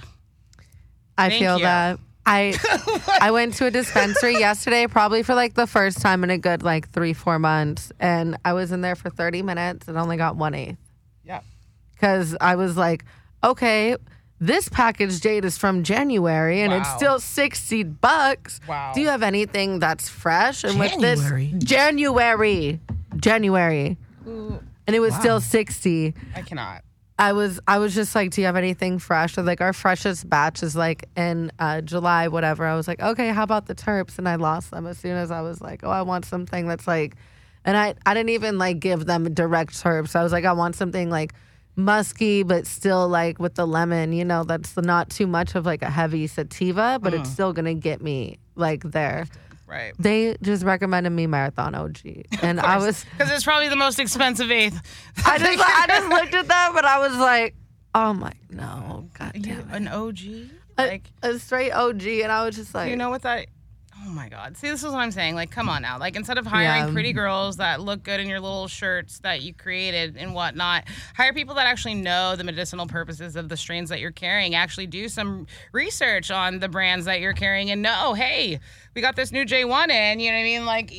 [1.17, 1.63] I Thank feel you.
[1.63, 1.99] that.
[2.25, 2.53] I
[3.21, 6.61] I went to a dispensary yesterday, probably for like the first time in a good
[6.61, 10.35] like three four months, and I was in there for thirty minutes and only got
[10.35, 10.77] one eighth
[11.23, 11.39] Yeah.
[11.93, 13.05] because I was like,
[13.43, 13.95] okay,
[14.39, 18.59] this package date is from January and it's still sixty bucks.
[18.67, 18.91] Wow.
[18.93, 20.63] Do you have anything that's fresh?
[20.63, 21.51] And January?
[21.51, 22.79] with this January,
[23.15, 26.13] January, and it was still sixty.
[26.35, 26.83] I cannot.
[27.19, 29.37] I was I was just like, do you have anything fresh?
[29.37, 32.63] Or like our freshest batch is like in uh, July, whatever.
[32.65, 34.19] I was like, okay, how about the terps?
[34.19, 36.85] And I lost them as soon as I was like, oh, I want something that's
[36.85, 37.15] like,
[37.65, 40.15] and I I didn't even like give them direct terps.
[40.15, 41.33] I was like, I want something like
[41.77, 45.81] musky, but still like with the lemon, you know, that's not too much of like
[45.81, 47.33] a heavy sativa, but it's mm.
[47.33, 49.27] still gonna get me like there.
[49.67, 49.93] Right.
[49.99, 51.99] They just recommended me Marathon OG,
[52.41, 54.81] and I was Because it's probably the most expensive eighth.
[55.25, 57.53] I just I just looked at that, but I was like,
[57.93, 59.35] oh my no, god
[59.71, 60.19] an OG?
[60.23, 63.47] A- Like, a, straight OG, and I was just like, you know what that?
[64.07, 64.55] Oh my God!
[64.55, 65.35] See, this is what I'm saying.
[65.35, 65.99] Like, come on now.
[65.99, 66.93] Like, instead of hiring Yeah.
[66.93, 71.33] pretty girls that look good in your little shirts that you created and whatnot, hire
[71.33, 74.55] people that actually know the medicinal purposes of the strains that you're carrying.
[74.55, 78.61] Actually, do some research on the brands that you're carrying and know, hey,
[78.95, 80.21] we got this new J1 in.
[80.21, 80.65] You know what I mean?
[80.65, 80.93] Like,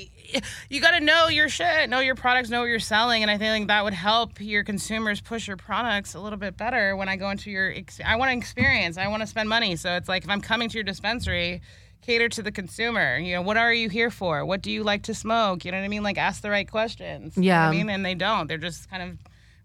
[0.68, 3.38] you got to know your shit, know your products, know what you're selling, and I
[3.38, 6.94] think like, that would help your consumers push your products a little bit better.
[6.94, 9.76] When I go into your, ex- I want to experience, I want to spend money.
[9.76, 11.62] So it's like if I'm coming to your dispensary
[12.08, 13.18] cater to the consumer.
[13.18, 14.44] You know, what are you here for?
[14.46, 15.64] What do you like to smoke?
[15.66, 16.02] You know what I mean?
[16.02, 17.36] Like ask the right questions.
[17.36, 17.68] You know Yeah.
[17.68, 18.46] I mean, and they don't.
[18.48, 19.18] They're just kind of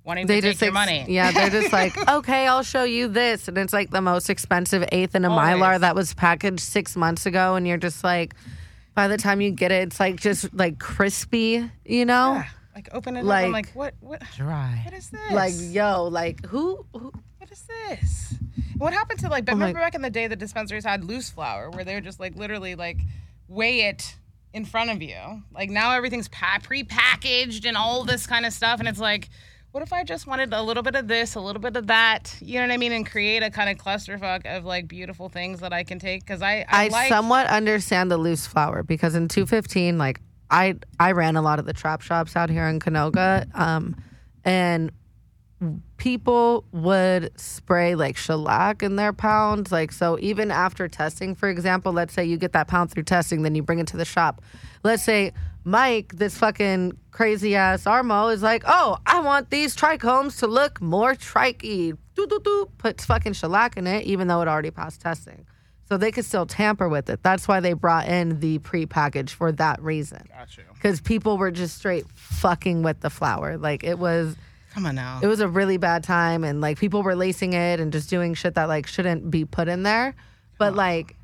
[0.03, 1.05] wanting they to just take your ex- money.
[1.07, 4.83] Yeah, they're just like, okay, I'll show you this, and it's like the most expensive
[4.91, 5.45] eighth in a Always.
[5.55, 8.35] mylar that was packaged six months ago, and you're just like,
[8.93, 12.45] by the time you get it, it's like just like crispy, you know, Yeah.
[12.75, 13.25] Like open it up.
[13.27, 13.93] Like- I'm like, what?
[14.01, 14.21] What?
[14.35, 14.81] Dry.
[14.83, 15.31] What is this?
[15.31, 17.13] like yo, like who, who what
[17.53, 18.33] is this?
[18.77, 19.45] What happened to like?
[19.47, 22.03] Oh my- remember back in the day, the dispensaries had loose flour, where they would
[22.03, 22.99] just like literally like
[23.47, 24.17] weigh it
[24.53, 25.43] in front of you.
[25.53, 29.29] Like now everything's pa- pre-packaged and all this kind of stuff, and it's like.
[29.71, 32.37] What if I just wanted a little bit of this, a little bit of that,
[32.39, 35.61] you know what I mean, and create a kind of clusterfuck of like beautiful things
[35.61, 36.21] that I can take?
[36.21, 40.75] Because I, I, I like, somewhat understand the loose flour because in 215, like I
[40.99, 43.95] I ran a lot of the trap shops out here in Canoga, um,
[44.45, 44.91] and
[45.97, 49.71] people would spray like shellac in their pounds.
[49.71, 53.41] Like so, even after testing, for example, let's say you get that pound through testing,
[53.43, 54.41] then you bring it to the shop.
[54.83, 55.33] Let's say
[55.65, 60.81] Mike, this fucking crazy ass Armo, is like, oh, I want these trichomes to look
[60.81, 61.97] more trikey.
[62.15, 62.69] Doo doo doo.
[62.77, 65.45] Puts fucking shellac in it, even though it already passed testing.
[65.89, 67.23] So they could still tamper with it.
[67.23, 70.23] That's why they brought in the pre-package for that reason.
[70.73, 73.57] Because people were just straight fucking with the flour.
[73.57, 74.35] Like it was,
[74.73, 75.19] Come on now.
[75.21, 78.33] it was a really bad time, and like people were lacing it and just doing
[78.33, 80.15] shit that like shouldn't be put in there.
[80.57, 81.15] But like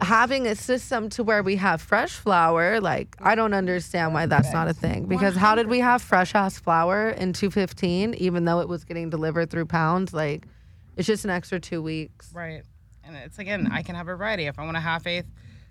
[0.00, 4.52] having a system to where we have fresh flour, like I don't understand why that's
[4.52, 5.04] not a thing.
[5.06, 9.10] Because how did we have fresh ass flour in 215, even though it was getting
[9.10, 10.14] delivered through pounds?
[10.14, 10.46] Like
[10.96, 12.30] it's just an extra two weeks.
[12.32, 12.62] Right.
[13.04, 14.46] And it's again, I can have a variety.
[14.46, 15.26] If I want a half eighth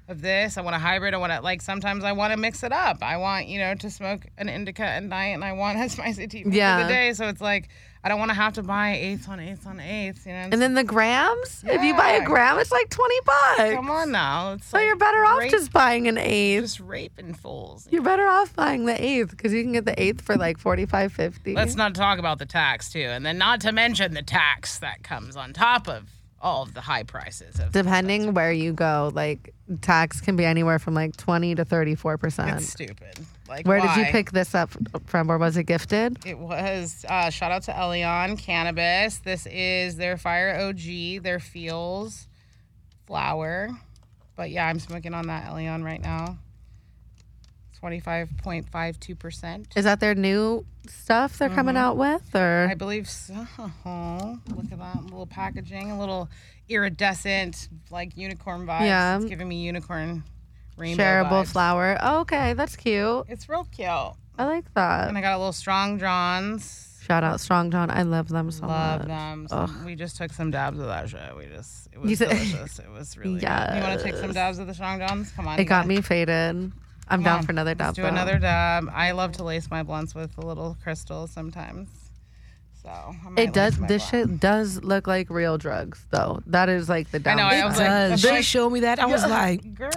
[0.07, 1.13] of this, I want a hybrid.
[1.13, 2.97] I want to like sometimes I want to mix it up.
[3.01, 6.27] I want you know to smoke an indica at night, and I want a spicy
[6.27, 6.83] tea for Yeah.
[6.83, 7.13] the day.
[7.13, 7.69] So it's like
[8.03, 10.27] I don't want to have to buy eighths on eighths on eighths.
[10.27, 10.49] You know.
[10.51, 13.73] And then the grams, if you buy a gram, it's like 20 bucks.
[13.73, 14.53] come on now.
[14.53, 16.61] It's So like you're better off rape- just buying an eighth.
[16.61, 17.87] just raping fools.
[17.89, 21.13] You're better off buying the eighth because you can get the eighth for like 45,
[21.13, 21.55] 50.
[21.55, 25.01] Let's not talk about the tax too, and then not to mention the tax that
[25.01, 26.03] comes on top of
[26.41, 30.79] all of the high prices of Depending where you go, like tax can be anywhere
[30.79, 32.57] from like 20 to 34%.
[32.57, 33.25] It's stupid.
[33.47, 34.71] Like Where did you pick this up
[35.05, 36.25] from, or was it gifted?
[36.25, 39.19] It was uh, shout out to Elion Cannabis.
[39.19, 42.27] This is their Fire OG, their Feels
[43.05, 43.69] flower.
[44.35, 46.37] But yeah, I'm smoking on that Elion right now.
[47.81, 49.77] 25.52%.
[49.77, 52.71] Is that their new stuff they're coming out with, or Mm-hmm.
[52.71, 53.33] I believe so.
[54.55, 56.29] Look at that little packaging, a little
[56.69, 58.81] iridescent, like unicorn vibes.
[58.81, 59.17] Yeah.
[59.17, 60.23] It's giving me unicorn
[60.77, 61.51] rainbow shareable vibes.
[61.51, 61.97] flower?
[62.01, 63.25] Oh, okay, that's cute.
[63.29, 63.87] It's real cute.
[64.37, 65.07] I like that.
[65.07, 66.99] And I got a little Strong Johns.
[67.03, 67.89] Shout out Strong John.
[67.91, 69.07] I love them so Love much.
[69.09, 69.47] Love them.
[69.47, 71.35] So we just took some dabs of that shit.
[71.37, 72.79] We just it was delicious.
[72.79, 73.43] It was really good.
[73.43, 75.31] You want to take some dabs of the Strong Johns?
[75.31, 75.59] Come on.
[75.59, 76.71] It got me faded.
[77.07, 77.87] I'm Come down on, for another dab.
[77.87, 78.07] Let's do though.
[78.09, 78.89] another dab.
[78.93, 81.89] I love to lace my blunts with a little crystal sometimes.
[82.81, 83.77] So I It does.
[83.77, 84.29] This blunt.
[84.29, 86.41] shit does look like real drugs, though.
[86.47, 87.37] That is like the I down.
[87.37, 88.11] know, I was like- does.
[88.13, 88.99] it's she like- showed me that.
[88.99, 89.91] I was like, girl.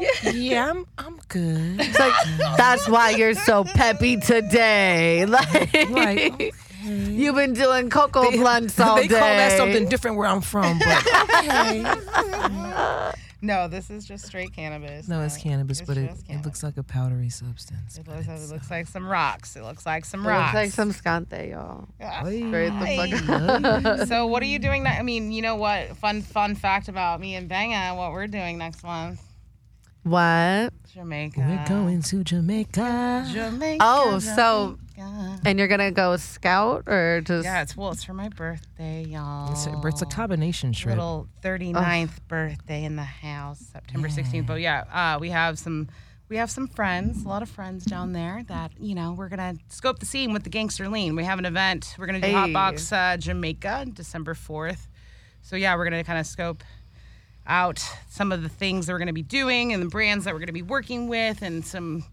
[0.32, 1.78] yeah, I'm, I'm good.
[1.80, 2.14] It's like
[2.56, 5.26] that's why you're so peppy today.
[5.28, 6.52] Like, Like, okay.
[6.84, 9.18] you've been doing cocoa blunts all they day.
[9.18, 13.12] call that something different where I'm from, but okay.
[13.42, 15.08] No, this is just straight cannabis.
[15.08, 17.96] No, it's cannabis, it's but it, just it looks like a powdery substance.
[17.96, 19.56] It looks, it's, it looks like some rocks.
[19.56, 20.54] It looks like some It rocks.
[20.54, 21.88] looks like some scante, y'all.
[21.98, 22.20] Yeah.
[22.20, 24.08] Straight the fuck up.
[24.08, 24.82] so what are you doing?
[24.82, 25.96] ne- I mean, you know what?
[25.96, 27.96] Fun fun fact about me and Banga.
[27.96, 29.20] What we're doing next month?
[30.02, 30.72] What?
[30.94, 31.40] Jamaica.
[31.40, 33.26] We're going to Jamaica.
[33.32, 33.78] Jamaica.
[33.84, 35.36] Oh, so Yeah.
[35.46, 39.50] And you're gonna go scout or just Yeah, it's well, it's for my birthday, y'all.
[39.50, 40.94] It's a, it's a combination trip.
[40.94, 44.46] little 39th birthday in the house, September 16th.
[44.46, 45.88] But yeah, uh, we have some
[46.28, 49.54] we have some friends, a lot of friends down there that you know we're gonna
[49.68, 51.16] scope the scene with the Gangster Lean.
[51.16, 51.94] We have an event.
[51.98, 52.34] We're gonna do Hey.
[52.34, 54.86] Hotbox uh, Jamaica, December 4th.
[55.40, 56.62] So yeah, we're gonna kind of scope
[57.46, 60.40] out some of the things that we're gonna be doing and the brands that we're
[60.40, 62.04] gonna be working with and some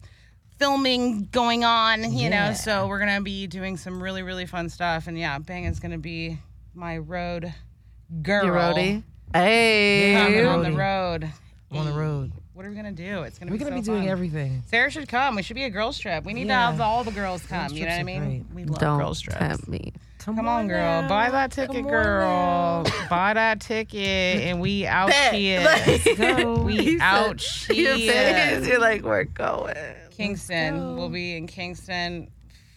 [0.60, 2.54] filming going on, you know.
[2.54, 5.08] So we're gonna be doing some really really fun stuff.
[5.08, 6.40] And yeah, Bang is gonna be
[6.74, 7.54] my road
[8.22, 8.46] girl.
[8.46, 9.04] you roadie?
[9.34, 10.14] Hey.
[10.16, 10.48] Coming Yeah.
[10.54, 10.78] on the Roadie.
[10.78, 11.32] road.
[11.72, 12.32] on the road.
[12.54, 13.22] What are we gonna do?
[13.24, 14.10] It's gonna be We're be gonna so be doing fun.
[14.12, 14.64] everything.
[14.68, 15.36] Sarah should come.
[15.36, 16.24] We should be a girls trip.
[16.26, 16.66] We need Yeah.
[16.68, 17.72] to have all the girls come.
[17.74, 18.24] You know what I mean?
[18.24, 18.46] great.
[18.56, 19.38] We love Don't girls trips.
[19.38, 19.94] tempt me.
[20.20, 21.04] Come on, girl.
[21.04, 21.08] now.
[21.08, 22.84] Buy that ticket, Come girl.
[23.10, 25.62] Buy that ticket, and we out here.
[26.18, 26.62] Go.
[26.64, 28.60] we out here.
[28.64, 29.76] You're like, we're going.
[30.18, 30.96] Kingston.
[30.96, 32.32] We'll be in Kingston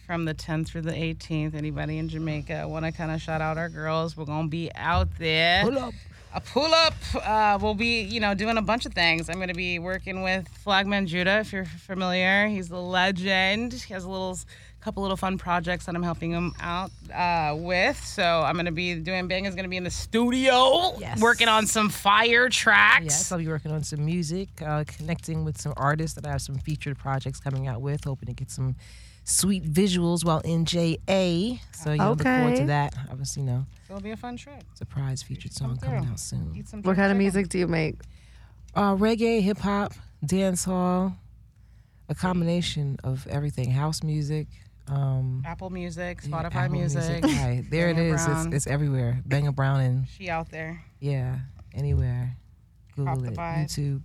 [0.05, 1.55] from the 10th through the 18th.
[1.55, 4.15] Anybody in Jamaica want to kind of shout out our girls?
[4.15, 5.63] We're gonna be out there.
[5.63, 5.93] Pull up.
[6.35, 6.93] a pull up.
[7.15, 9.27] Uh, we'll be, you know, doing a bunch of things.
[9.27, 12.47] I'm going to be working with Flagman Judah, if you're familiar.
[12.47, 13.73] He's the legend.
[13.73, 14.37] He has a little,
[14.81, 18.03] couple little fun projects that I'm helping him out uh, with.
[18.03, 19.27] So I'm going to be doing.
[19.27, 21.19] Bang is going to be in the studio, Yes.
[21.21, 23.03] working on some fire tracks.
[23.05, 26.41] Yes, I'll be working on some music, uh, connecting with some artists that I have
[26.41, 28.75] some featured projects coming out with, hoping to get some
[29.23, 31.59] sweet visuals while in JA.
[31.73, 32.95] So you know, look forward to that.
[33.11, 34.63] Obviously, you know, it'll be a fun trip.
[34.73, 36.63] surprise featured song coming out soon.
[36.81, 37.95] What kind of music do you make?
[38.73, 39.93] Uh, reggae, hip hop,
[40.25, 41.13] dance hall,
[42.09, 43.69] a combination of everything.
[43.71, 44.47] House music.
[44.87, 47.23] Um, Apple Music, yeah, Spotify Apple Music.
[47.23, 47.63] Right.
[47.69, 48.21] There Banger is.
[48.21, 48.53] It's, Brown.
[48.53, 49.21] it's everywhere.
[49.25, 50.83] Banger Brown and She out there.
[50.99, 51.39] Yeah,
[51.73, 52.35] anywhere.
[52.95, 53.37] Google the it.
[53.37, 53.65] vibe.
[53.65, 54.01] YouTube.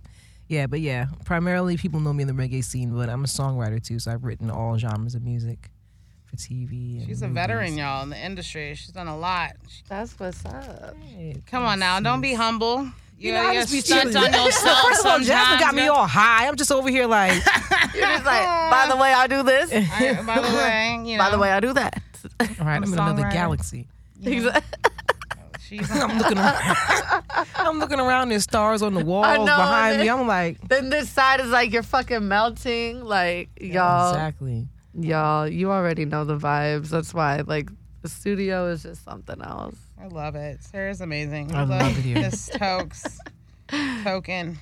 [0.47, 3.83] Yeah, but yeah, primarily people know me in the reggae scene, but I'm a songwriter
[3.83, 5.69] too, so I've written all genres of music
[6.25, 6.99] for TV.
[6.99, 7.35] And She's a movies.
[7.35, 8.73] veteran, y'all, in the industry.
[8.75, 9.53] She's done a lot.
[9.89, 10.95] That's what's up.
[11.03, 12.89] Hey, Come on now, don't be humble.
[13.19, 14.33] You, know, I gotta just be stunt chilling.
[14.33, 15.27] on yourself First of all, sometimes.
[15.27, 16.47] Jasmine got me all high.
[16.47, 17.31] I'm just over here like,
[17.95, 19.71] You're just like, by the way, I do this.
[19.73, 22.01] I- by the way, you know, By the way, I do that.
[22.39, 23.33] all right, I'm in another songwriter.
[23.33, 23.87] galaxy.
[25.67, 27.23] she's I'm looking around.
[27.55, 28.29] I'm looking around.
[28.29, 30.09] There's stars on the walls know, behind and me.
[30.09, 33.03] I'm like, then this side is like you're fucking melting.
[33.03, 34.67] Like y'all, exactly.
[34.97, 36.89] y'all, you already know the vibes.
[36.89, 37.69] That's why like
[38.01, 39.75] the studio is just something else.
[40.01, 40.63] I love it.
[40.63, 41.53] Sarah's amazing.
[41.55, 42.15] I love it here.
[42.21, 43.19] This tokes
[44.03, 44.57] token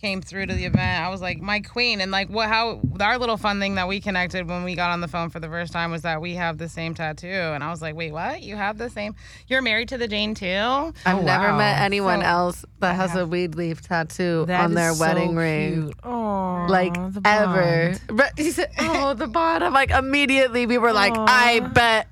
[0.00, 1.04] came through to the event.
[1.04, 2.48] I was like, my queen, and like what?
[2.48, 5.40] How our little fun thing that we connected when we got on the phone for
[5.40, 8.10] the first time was that we have the same tattoo, and I was like, wait,
[8.10, 8.42] what?
[8.42, 9.14] You have the same?
[9.46, 10.46] You're married to the Jane too?
[10.46, 11.58] I've Oh, never wow.
[11.58, 14.96] met anyone So, else that I has a weed leaf tattoo That on their is
[14.98, 15.82] so wedding ring.
[15.82, 15.96] cute.
[16.04, 17.92] Aw, Like ever.
[18.08, 19.62] But he said, Oh, the bond.
[19.62, 21.26] I'm like immediately we were like, Aw.
[21.28, 22.08] I bet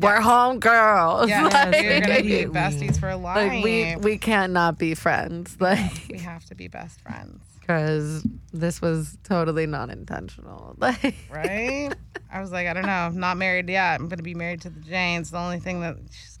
[0.00, 1.28] we're home girls.
[1.28, 3.52] Yeah, like, you're gonna be besties for life.
[3.52, 5.56] like we we cannot be friends.
[5.60, 10.74] Like we have to be best friends, because this was totally non-intentional.
[10.78, 11.90] Like right?
[12.32, 14.00] I was like, I don't know, I'm not married yet.
[14.00, 15.30] I'm gonna be married to the Janes.
[15.30, 15.96] The only thing that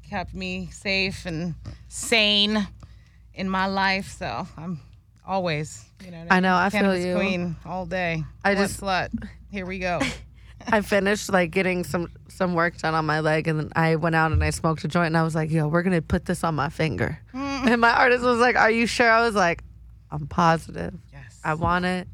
[0.08, 1.54] kept me safe and
[1.88, 2.66] sane
[3.34, 4.14] in my life.
[4.18, 4.80] So I'm
[5.26, 7.14] always, you know, I know, I feel cannabis you.
[7.16, 8.22] queen all day.
[8.44, 9.08] I What just- slut.
[9.50, 10.00] Here we go.
[10.68, 14.14] I finished like getting some some work done on my leg, and then I went
[14.14, 16.42] out and I smoked a joint, and I was like, "Yo, we're gonna put this
[16.44, 19.62] on my finger." And my artist was like, "Are you sure?" I was like,
[20.10, 20.94] "I'm positive.
[21.12, 21.40] Yes.
[21.44, 22.08] I want it.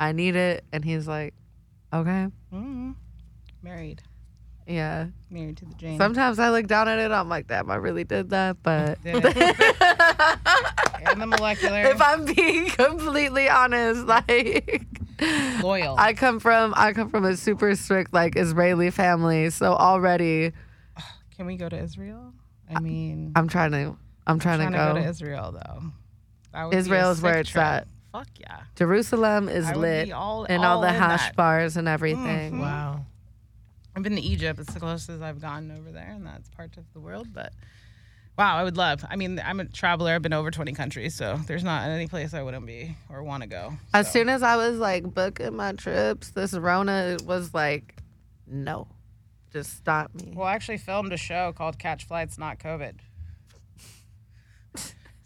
[0.00, 1.34] I need it." And he's like,
[1.92, 2.94] "Okay, Mhm.
[3.62, 4.02] Married.
[4.66, 5.98] yeah." Married to the dream.
[5.98, 9.16] Sometimes I look down at it, I'm like, "Damn, I really did that." But Did
[11.06, 14.86] and the molecular if I'm being completely honest, like.
[15.62, 15.96] loyal.
[15.98, 20.52] I come from I come from a super strict like Israeli family, so already
[21.36, 22.32] Can we go to Israel?
[22.74, 24.88] I mean, I'm trying to I'm trying, trying to go.
[24.94, 25.82] to go to Israel though.
[26.52, 27.64] That would be a Israel is where it's trip.
[27.64, 27.88] at.
[28.12, 28.60] Fuck yeah.
[28.76, 31.28] Jerusalem is lit all- and all, all the hash that.
[31.32, 31.36] Mm-hmm.
[31.36, 32.58] bars and everything.
[32.60, 33.04] Wow.
[33.94, 34.58] I've been to Egypt.
[34.60, 37.28] It's the closest I've gotten over there, and that's part of the world.
[37.32, 37.52] But
[38.38, 39.04] wow, I would love.
[39.08, 40.12] I mean, I'm a traveler.
[40.12, 43.42] I've been over 20 countries, so there's not any place I wouldn't be or want
[43.42, 43.74] to go.
[43.94, 47.96] As soon as I was like booking my trips, this Rona was like,
[48.46, 48.88] no,
[49.52, 50.32] just stop me.
[50.34, 52.96] well, I actually filmed a show called Catch Flights, Not COVID.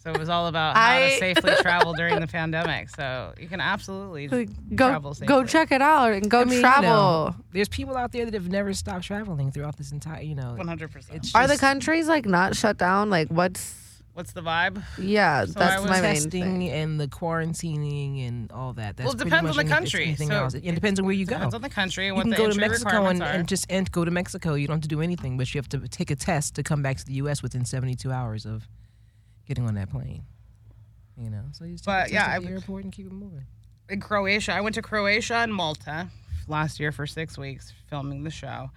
[0.03, 2.89] So it was all about how I- to safely travel during the pandemic.
[2.91, 5.27] So you can absolutely Like, go travel safely.
[5.27, 6.83] go check it out and go I mean, you travel.
[6.91, 10.57] know, there's people out there that have never stopped traveling throughout this entire, you know.
[10.59, 11.15] 100%.
[11.15, 13.11] It's Are the countries like not shut down?
[13.11, 13.77] Like what's
[14.13, 14.83] What's the vibe?
[14.99, 16.69] Yeah, I that's was my main testing thing.
[16.71, 18.97] and the quarantining and all that.
[18.97, 20.15] That's Well, it depends on the country.
[20.17, 20.55] So else.
[20.55, 21.37] It, depends on where you go.
[21.37, 23.67] Depends on the country and you what can the go to Mexico and, and just
[23.71, 24.55] and go to Mexico.
[24.55, 26.83] You don't have to do anything, but you have to take a test to come
[26.83, 27.43] back to the U.S.
[27.43, 28.67] within 72 hours of
[29.51, 30.23] getting on that plane.
[31.19, 33.07] You know, so you just take But, yeah, at I the would- airport and keep
[33.07, 33.45] it moving.
[33.89, 34.53] in Croatia.
[34.55, 36.09] I went to Croatia and Malta
[36.47, 38.71] last year for six weeks filming the show.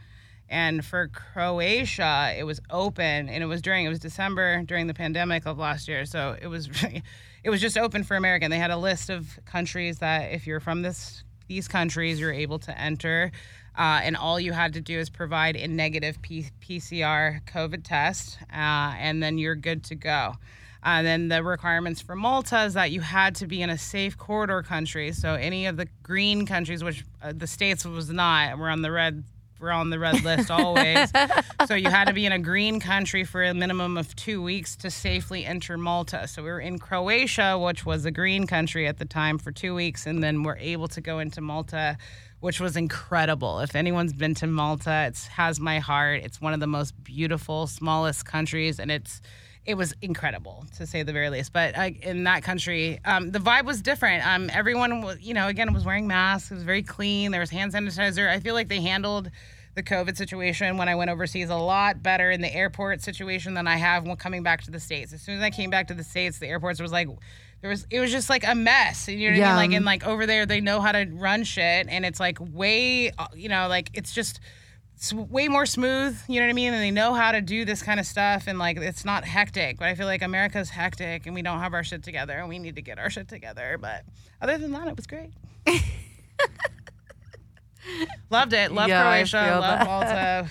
[0.49, 4.93] And for Croatia, it was open, and it was during it was December during the
[4.95, 6.05] pandemic of last year.
[6.05, 6.67] So it was
[7.43, 8.49] it was just open for American.
[8.51, 12.57] They had a list of countries that if you're from this these countries, you're able
[12.59, 13.31] to enter.
[13.77, 18.37] Uh, and all you had to do is provide a negative P- PCR COVID test,
[18.51, 20.33] uh, and then you're good to go.
[20.83, 24.17] And then the requirements for Malta is that you had to be in a safe
[24.17, 25.13] corridor country.
[25.13, 28.91] So any of the green countries, which uh, the states was not, we're on the
[28.91, 29.23] red.
[29.59, 31.09] We're on the red list always.
[31.67, 34.75] so you had to be in a green country for a minimum of two weeks
[34.77, 36.27] to safely enter Malta.
[36.27, 39.73] So we were in Croatia, which was a green country at the time, for two
[39.73, 41.97] weeks, and then we're able to go into Malta,
[42.41, 43.61] which was incredible.
[43.61, 46.23] If anyone's been to Malta, it has my heart.
[46.25, 49.21] It's one of the most beautiful, smallest countries, and it's
[49.65, 51.53] it was incredible to say the very least.
[51.53, 54.25] But uh, in that country, um, the vibe was different.
[54.27, 56.51] Um, everyone, was, you know, again, was wearing masks.
[56.51, 57.31] It was very clean.
[57.31, 58.29] There was hand sanitizer.
[58.29, 59.31] I feel like they handled
[59.75, 63.67] the COVID situation when I went overseas a lot better in the airport situation than
[63.67, 65.13] I have when coming back to the states.
[65.13, 67.07] As soon as I came back to the states, the airports was like.
[67.61, 69.07] There was, it was just like a mess.
[69.07, 69.55] And you know what I mean?
[69.55, 73.11] Like, and like over there, they know how to run shit, and it's like way,
[73.11, 74.41] uh, you know, like it's just
[75.03, 76.71] it's way more smooth, you know what I mean?
[76.73, 79.77] And they know how to do this kind of stuff and like it's not hectic.
[79.77, 82.57] But I feel like America's hectic and we don't have our shit together and we
[82.57, 83.77] need to get our shit together.
[83.77, 84.05] But
[84.41, 85.31] other than that, it was great.
[88.29, 88.71] Loved it.
[88.71, 89.59] Loved Yeah, Croatia.
[89.61, 89.85] that.
[89.85, 90.49] Malta.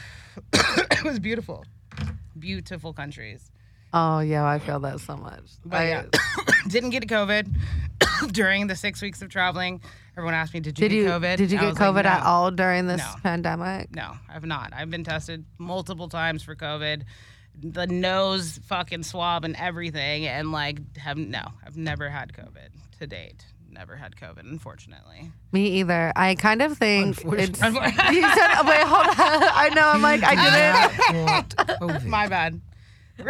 [0.99, 1.65] it was beautiful.
[2.39, 3.51] Beautiful countries.
[3.95, 5.45] Oh yeah, I feel that so much.
[5.65, 6.03] But I- yeah,
[6.69, 7.49] didn't get COVID
[8.33, 9.81] during the six weeks of traveling.
[10.17, 11.89] Everyone asked me, "Did you Did get you COVID?" did you I get was like,
[11.95, 13.15] COVID at all during this No.
[13.23, 13.95] pandemic?
[13.95, 14.73] No, I've not.
[14.75, 17.03] I've been tested multiple times for COVID.
[17.63, 21.43] The nose fucking swab and everything, and like have no.
[21.67, 23.45] I've never had COVID to date.
[23.71, 25.31] Never had COVID, unfortunately.
[25.51, 26.13] Me either.
[26.15, 27.25] I kind of think it's.
[27.25, 28.67] you said, Unfortunately.
[28.67, 29.15] wait, hold on.
[29.19, 29.89] I know.
[29.89, 31.57] I'm like, I didn't.
[31.81, 32.05] COVID.
[32.05, 32.61] My bad.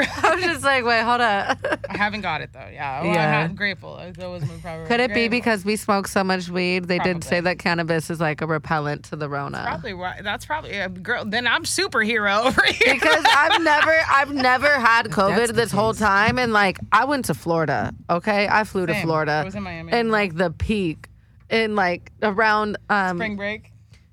[0.23, 1.59] I was just like, wait, hold up.
[1.89, 2.69] I haven't got it though.
[2.73, 3.39] Yeah, well, Yeah.
[3.41, 3.97] I'm grateful.
[3.97, 4.87] That was my problem.
[4.87, 6.87] Could it be because we smoke so much weed?
[6.87, 9.63] They did say that cannabis is like a repellent to the Rona.
[9.67, 10.23] Probably right.
[10.23, 11.25] That's probably a girl.
[11.25, 12.95] Then I'm superhero over here.
[12.95, 17.05] because I've never I've never had COVID that's the this whole time and like I
[17.05, 18.49] went to Florida, okay?
[18.51, 19.33] I flew to Florida.
[19.33, 19.93] I was in Miami.
[19.93, 21.09] In like the peak
[21.51, 23.71] in like around um spring break.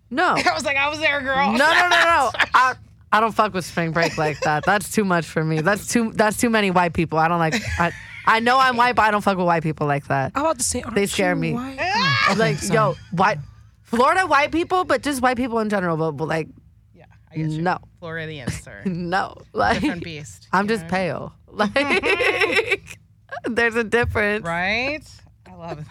[0.10, 0.26] no.
[0.36, 1.52] I was like, I was there, girl.
[1.52, 2.32] No, no, no, no.
[2.54, 2.76] I
[3.12, 4.64] I don't fuck with spring break like that.
[4.66, 5.62] That's too much for me.
[5.62, 7.18] That's too that's too many white people.
[7.18, 7.91] I don't like I
[8.26, 10.34] I know I'm white, but I don't fuck with white people like that.
[10.36, 11.53] I'm about to say, aren't They scare me.
[11.53, 11.78] white?
[12.30, 12.76] Oh, okay, Like, sorry.
[12.76, 13.39] yo, white
[13.82, 16.47] Florida white people, but just white people in general, but, but like
[16.93, 17.62] Yeah, I get you.
[17.64, 17.80] no.
[17.99, 18.84] Floridians, sir.
[18.86, 19.36] No.
[19.53, 20.47] Like Different beast.
[20.53, 20.89] I'm just know?
[20.89, 21.34] pale.
[21.47, 21.74] Like
[23.45, 24.45] there's a difference.
[24.45, 25.01] Right?
[25.49, 25.86] I love it.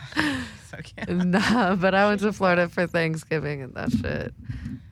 [0.71, 1.09] so cute.
[1.09, 4.33] Nah, but I went to Florida for Thanksgiving and that shit.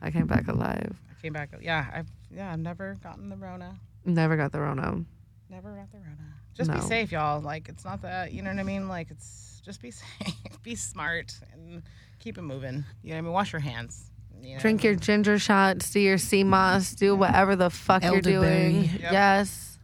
[0.01, 0.93] I came back alive.
[1.09, 1.49] I came back.
[1.61, 3.75] Yeah, I've yeah, I've never gotten the Rona.
[4.05, 5.03] Never got the Rona.
[5.49, 6.33] Never got the Rona.
[6.53, 7.39] Just be safe, y'all.
[7.41, 8.87] Like it's not that you know what I mean.
[8.87, 11.83] Like it's just be safe, be smart, and
[12.19, 12.83] keep it moving.
[13.03, 13.31] You know what I mean.
[13.33, 14.09] Wash your hands.
[14.41, 14.59] You know?
[14.59, 18.83] Drink your ginger shots, do your sea moss, do whatever the fuck you're doing.
[18.83, 19.11] Yep.
[19.11, 19.79] Yes.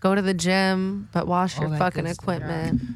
[0.00, 2.80] Go to the gym, but wash All your fucking equipment.
[2.80, 2.90] stuff.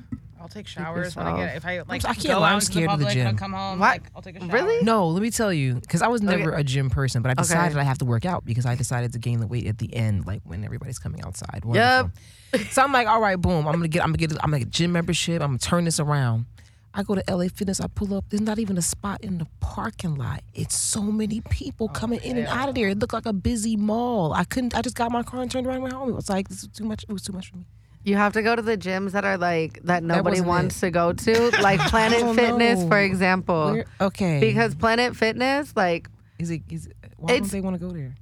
[0.46, 0.56] Equipment.
[0.56, 1.48] I'll take showers when I yourself.
[1.48, 1.56] get.
[1.56, 3.18] If I like I can't go lie, I'm out into the scared of the public
[3.18, 3.36] and I gym.
[3.38, 3.88] come home, What?
[3.88, 4.48] like I'll take a shower.
[4.50, 4.84] Really?
[4.84, 6.60] No, let me tell you, because I was never Okay.
[6.60, 7.80] a gym person, but I decided Okay.
[7.80, 10.26] I have to work out because I decided to gain the weight at the end,
[10.26, 11.62] like when everybody's coming outside.
[11.70, 12.10] Yep.
[12.70, 14.68] So I'm like, all right, boom, I'm gonna get, I'm gonna get, I'm gonna get
[14.68, 15.42] a gym membership.
[15.42, 16.46] I'm gonna turn this around.
[16.94, 17.78] I go to LA Fitness.
[17.80, 18.24] I pull up.
[18.30, 20.40] There's not even a spot in the parking lot.
[20.54, 22.88] It's so many people coming in and out of there.
[22.88, 24.32] It looked like a busy mall.
[24.32, 24.74] I couldn't.
[24.74, 26.08] I just got my car and turned around and went home.
[26.08, 27.04] It was like this is too much.
[27.06, 27.66] It was too much for me.
[28.06, 30.90] You have to go to the gyms that are like that nobody wasn't wants to
[30.90, 32.88] go to, like Planet don't Fitness, know.
[32.88, 33.72] for example.
[33.72, 34.38] Where- okay.
[34.40, 36.62] Because Planet Fitness, like is it?
[36.70, 38.14] Is it, why It's- don't they want to go there?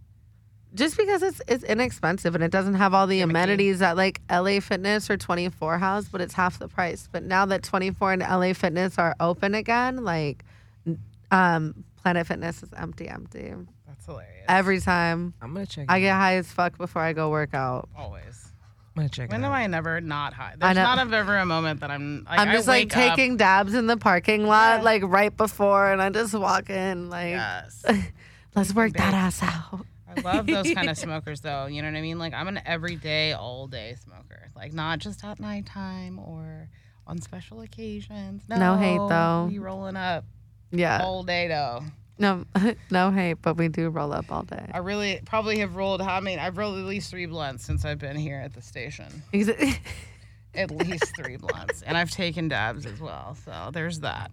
[0.75, 4.59] just because it's it's inexpensive and it doesn't have all the amenities that like LA
[4.59, 7.09] Fitness or 24 has, but it's half the price.
[7.13, 10.45] But now that 24 and LA Fitness are open again, like
[11.31, 13.53] um Planet Fitness is empty, empty.
[13.87, 14.45] That's hilarious.
[14.49, 15.87] Every time I'm gonna check.
[15.89, 17.89] I it get high as fuck before I go work out.
[17.97, 18.44] Always.
[18.97, 19.31] I'm gonna check.
[19.33, 19.53] When it am.
[19.53, 20.53] I never not high?
[20.61, 20.83] I There's know.
[20.85, 22.25] not of ever a moment that I'm.
[22.29, 24.85] Like, I'm I just like wake up- taking dabs in the parking lot, Yeah.
[24.85, 27.85] like right before, and I just walk in, like, Yes.
[28.55, 29.85] let's work that ass out.
[30.09, 31.67] I I love those kind of smokers, though.
[31.67, 32.19] You know what I mean?
[32.21, 34.49] Like I'm an everyday, all day smoker.
[34.55, 36.69] Like not just at nighttime or
[37.07, 38.45] on special occasions.
[38.49, 39.49] No, No hate, though.
[39.51, 40.25] You rolling up
[40.71, 41.01] Yeah.
[41.03, 41.83] all day though.
[42.19, 42.45] No,
[42.91, 44.71] no hate, but we do roll up all day.
[44.73, 46.01] I really probably have rolled.
[46.01, 49.23] I mean, I've rolled at least three blunts since I've been here at the station.
[50.57, 53.37] At least three blunts, and I've taken dabs as well.
[53.45, 54.31] So there's that.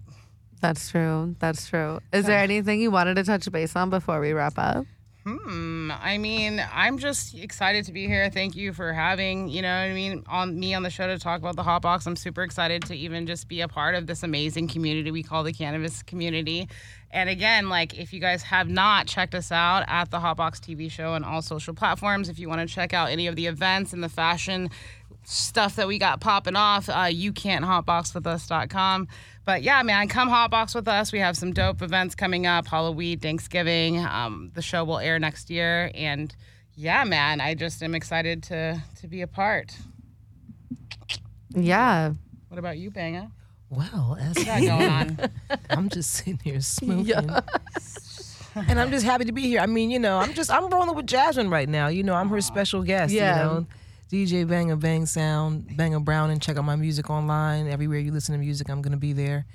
[0.59, 1.35] That's true.
[1.39, 1.99] That's true.
[2.13, 4.85] Is there anything you wanted to touch base on before we wrap up?
[5.23, 5.91] Hmm.
[6.01, 8.31] I mean, I'm just excited to be here.
[8.31, 11.39] Thank you for having, you know I mean, on me on the show to talk
[11.39, 12.07] about the hot box.
[12.07, 15.43] I'm super excited to even just be a part of this amazing community we call
[15.43, 16.67] the cannabis community.
[17.11, 20.89] And again, like if you guys have not checked us out at the Hotbox TV
[20.89, 23.93] show and all social platforms, if you want to check out any of the events
[23.93, 24.71] and the fashion
[25.23, 29.07] stuff that we got popping off, uh, you can't hotboxwithus.com.
[29.43, 31.11] But yeah, man, come hotbox with us.
[31.11, 33.99] We have some dope events coming up Halloween, Thanksgiving.
[33.99, 35.91] Um, the show will air next year.
[35.95, 36.33] And
[36.75, 39.75] yeah, man, I just am excited to to be a part.
[41.53, 42.13] Yeah.
[42.49, 43.31] What about you, Banga?
[43.69, 45.19] Well, as What got going on?
[45.69, 47.29] I'm just sitting here smoking.
[48.55, 49.61] and I'm just happy to be here.
[49.61, 51.87] I mean, you know, I'm just I'm rolling with Jasmine right now.
[51.87, 53.13] You know, I'm her special guest.
[53.13, 53.37] Yeah.
[53.37, 53.67] You know,
[54.11, 57.69] DJ Banger Bang Sound, Banger Brown, and check out my music online.
[57.69, 59.45] Everywhere you listen to music, I'm gonna be there.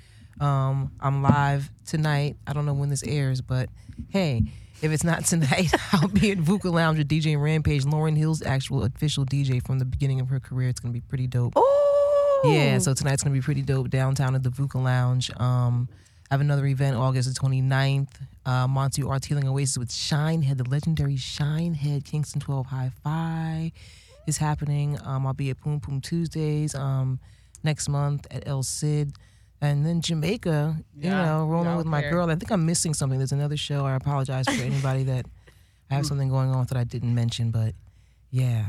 [0.41, 2.37] Um, I'm live tonight.
[2.47, 3.69] I don't know when this airs, but
[4.09, 4.41] hey,
[4.81, 8.83] if it's not tonight, I'll be at VUCA Lounge with DJ Rampage, Lauryn Hill's actual
[8.83, 10.69] official DJ from the beginning of her career.
[10.69, 11.55] It's gonna be pretty dope.
[11.55, 12.41] Ooh.
[12.43, 15.29] Yeah, so tonight's gonna be pretty dope downtown at the VUCA Lounge.
[15.39, 15.87] Um,
[16.31, 18.09] I have another event August the 29th.
[18.43, 23.71] Uh, Monty Arts Healing Oasis with Shinehead, the legendary Shinehead Kingston 12 Hi Fi
[24.27, 24.99] is happening.
[25.03, 27.19] Um, I'll be at Poom Poom Tuesdays um,
[27.63, 29.13] next month at El Cid.
[29.59, 32.11] And then Jamaica, you know, rolling with my there.
[32.11, 32.29] girl.
[32.29, 33.17] I think I'm missing something.
[33.17, 33.85] There's another show.
[33.87, 35.25] I apologize for anybody that
[35.89, 37.73] I have something going on that I didn't mention, but
[38.29, 38.65] yeah,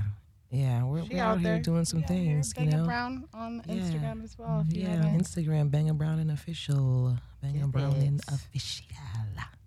[0.51, 1.59] yeah, we're, we're out out here there.
[1.61, 2.85] doing some things, you know.
[2.87, 3.75] Brown on Yeah.
[3.75, 4.65] Instagram as well.
[4.71, 5.21] Yeah, haven't.
[5.23, 7.19] Instagram, Banger Brown and official.
[7.43, 8.87] Banger Brown and official.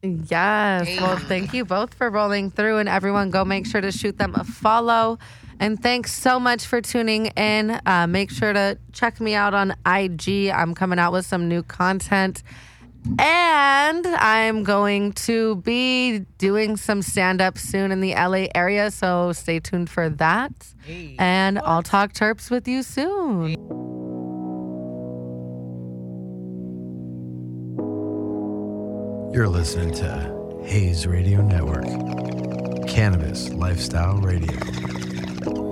[0.03, 0.99] Yes.
[0.99, 4.33] Well, thank you both for rolling through, and everyone go make sure to shoot them
[4.33, 5.19] a follow.
[5.61, 7.79] And thanks so much for tuning in.
[7.85, 10.49] Uh, make sure to check me out on IG.
[10.49, 12.41] I'm coming out with some new content.
[13.19, 18.89] And I'm going to be doing some stand up soon in the LA area.
[18.89, 20.51] So stay tuned for that.
[21.19, 23.51] And I'll talk Terps with you soon.
[29.31, 31.85] You're listening to Hayes Radio Network,
[32.87, 35.70] Cannabis Lifestyle Radio.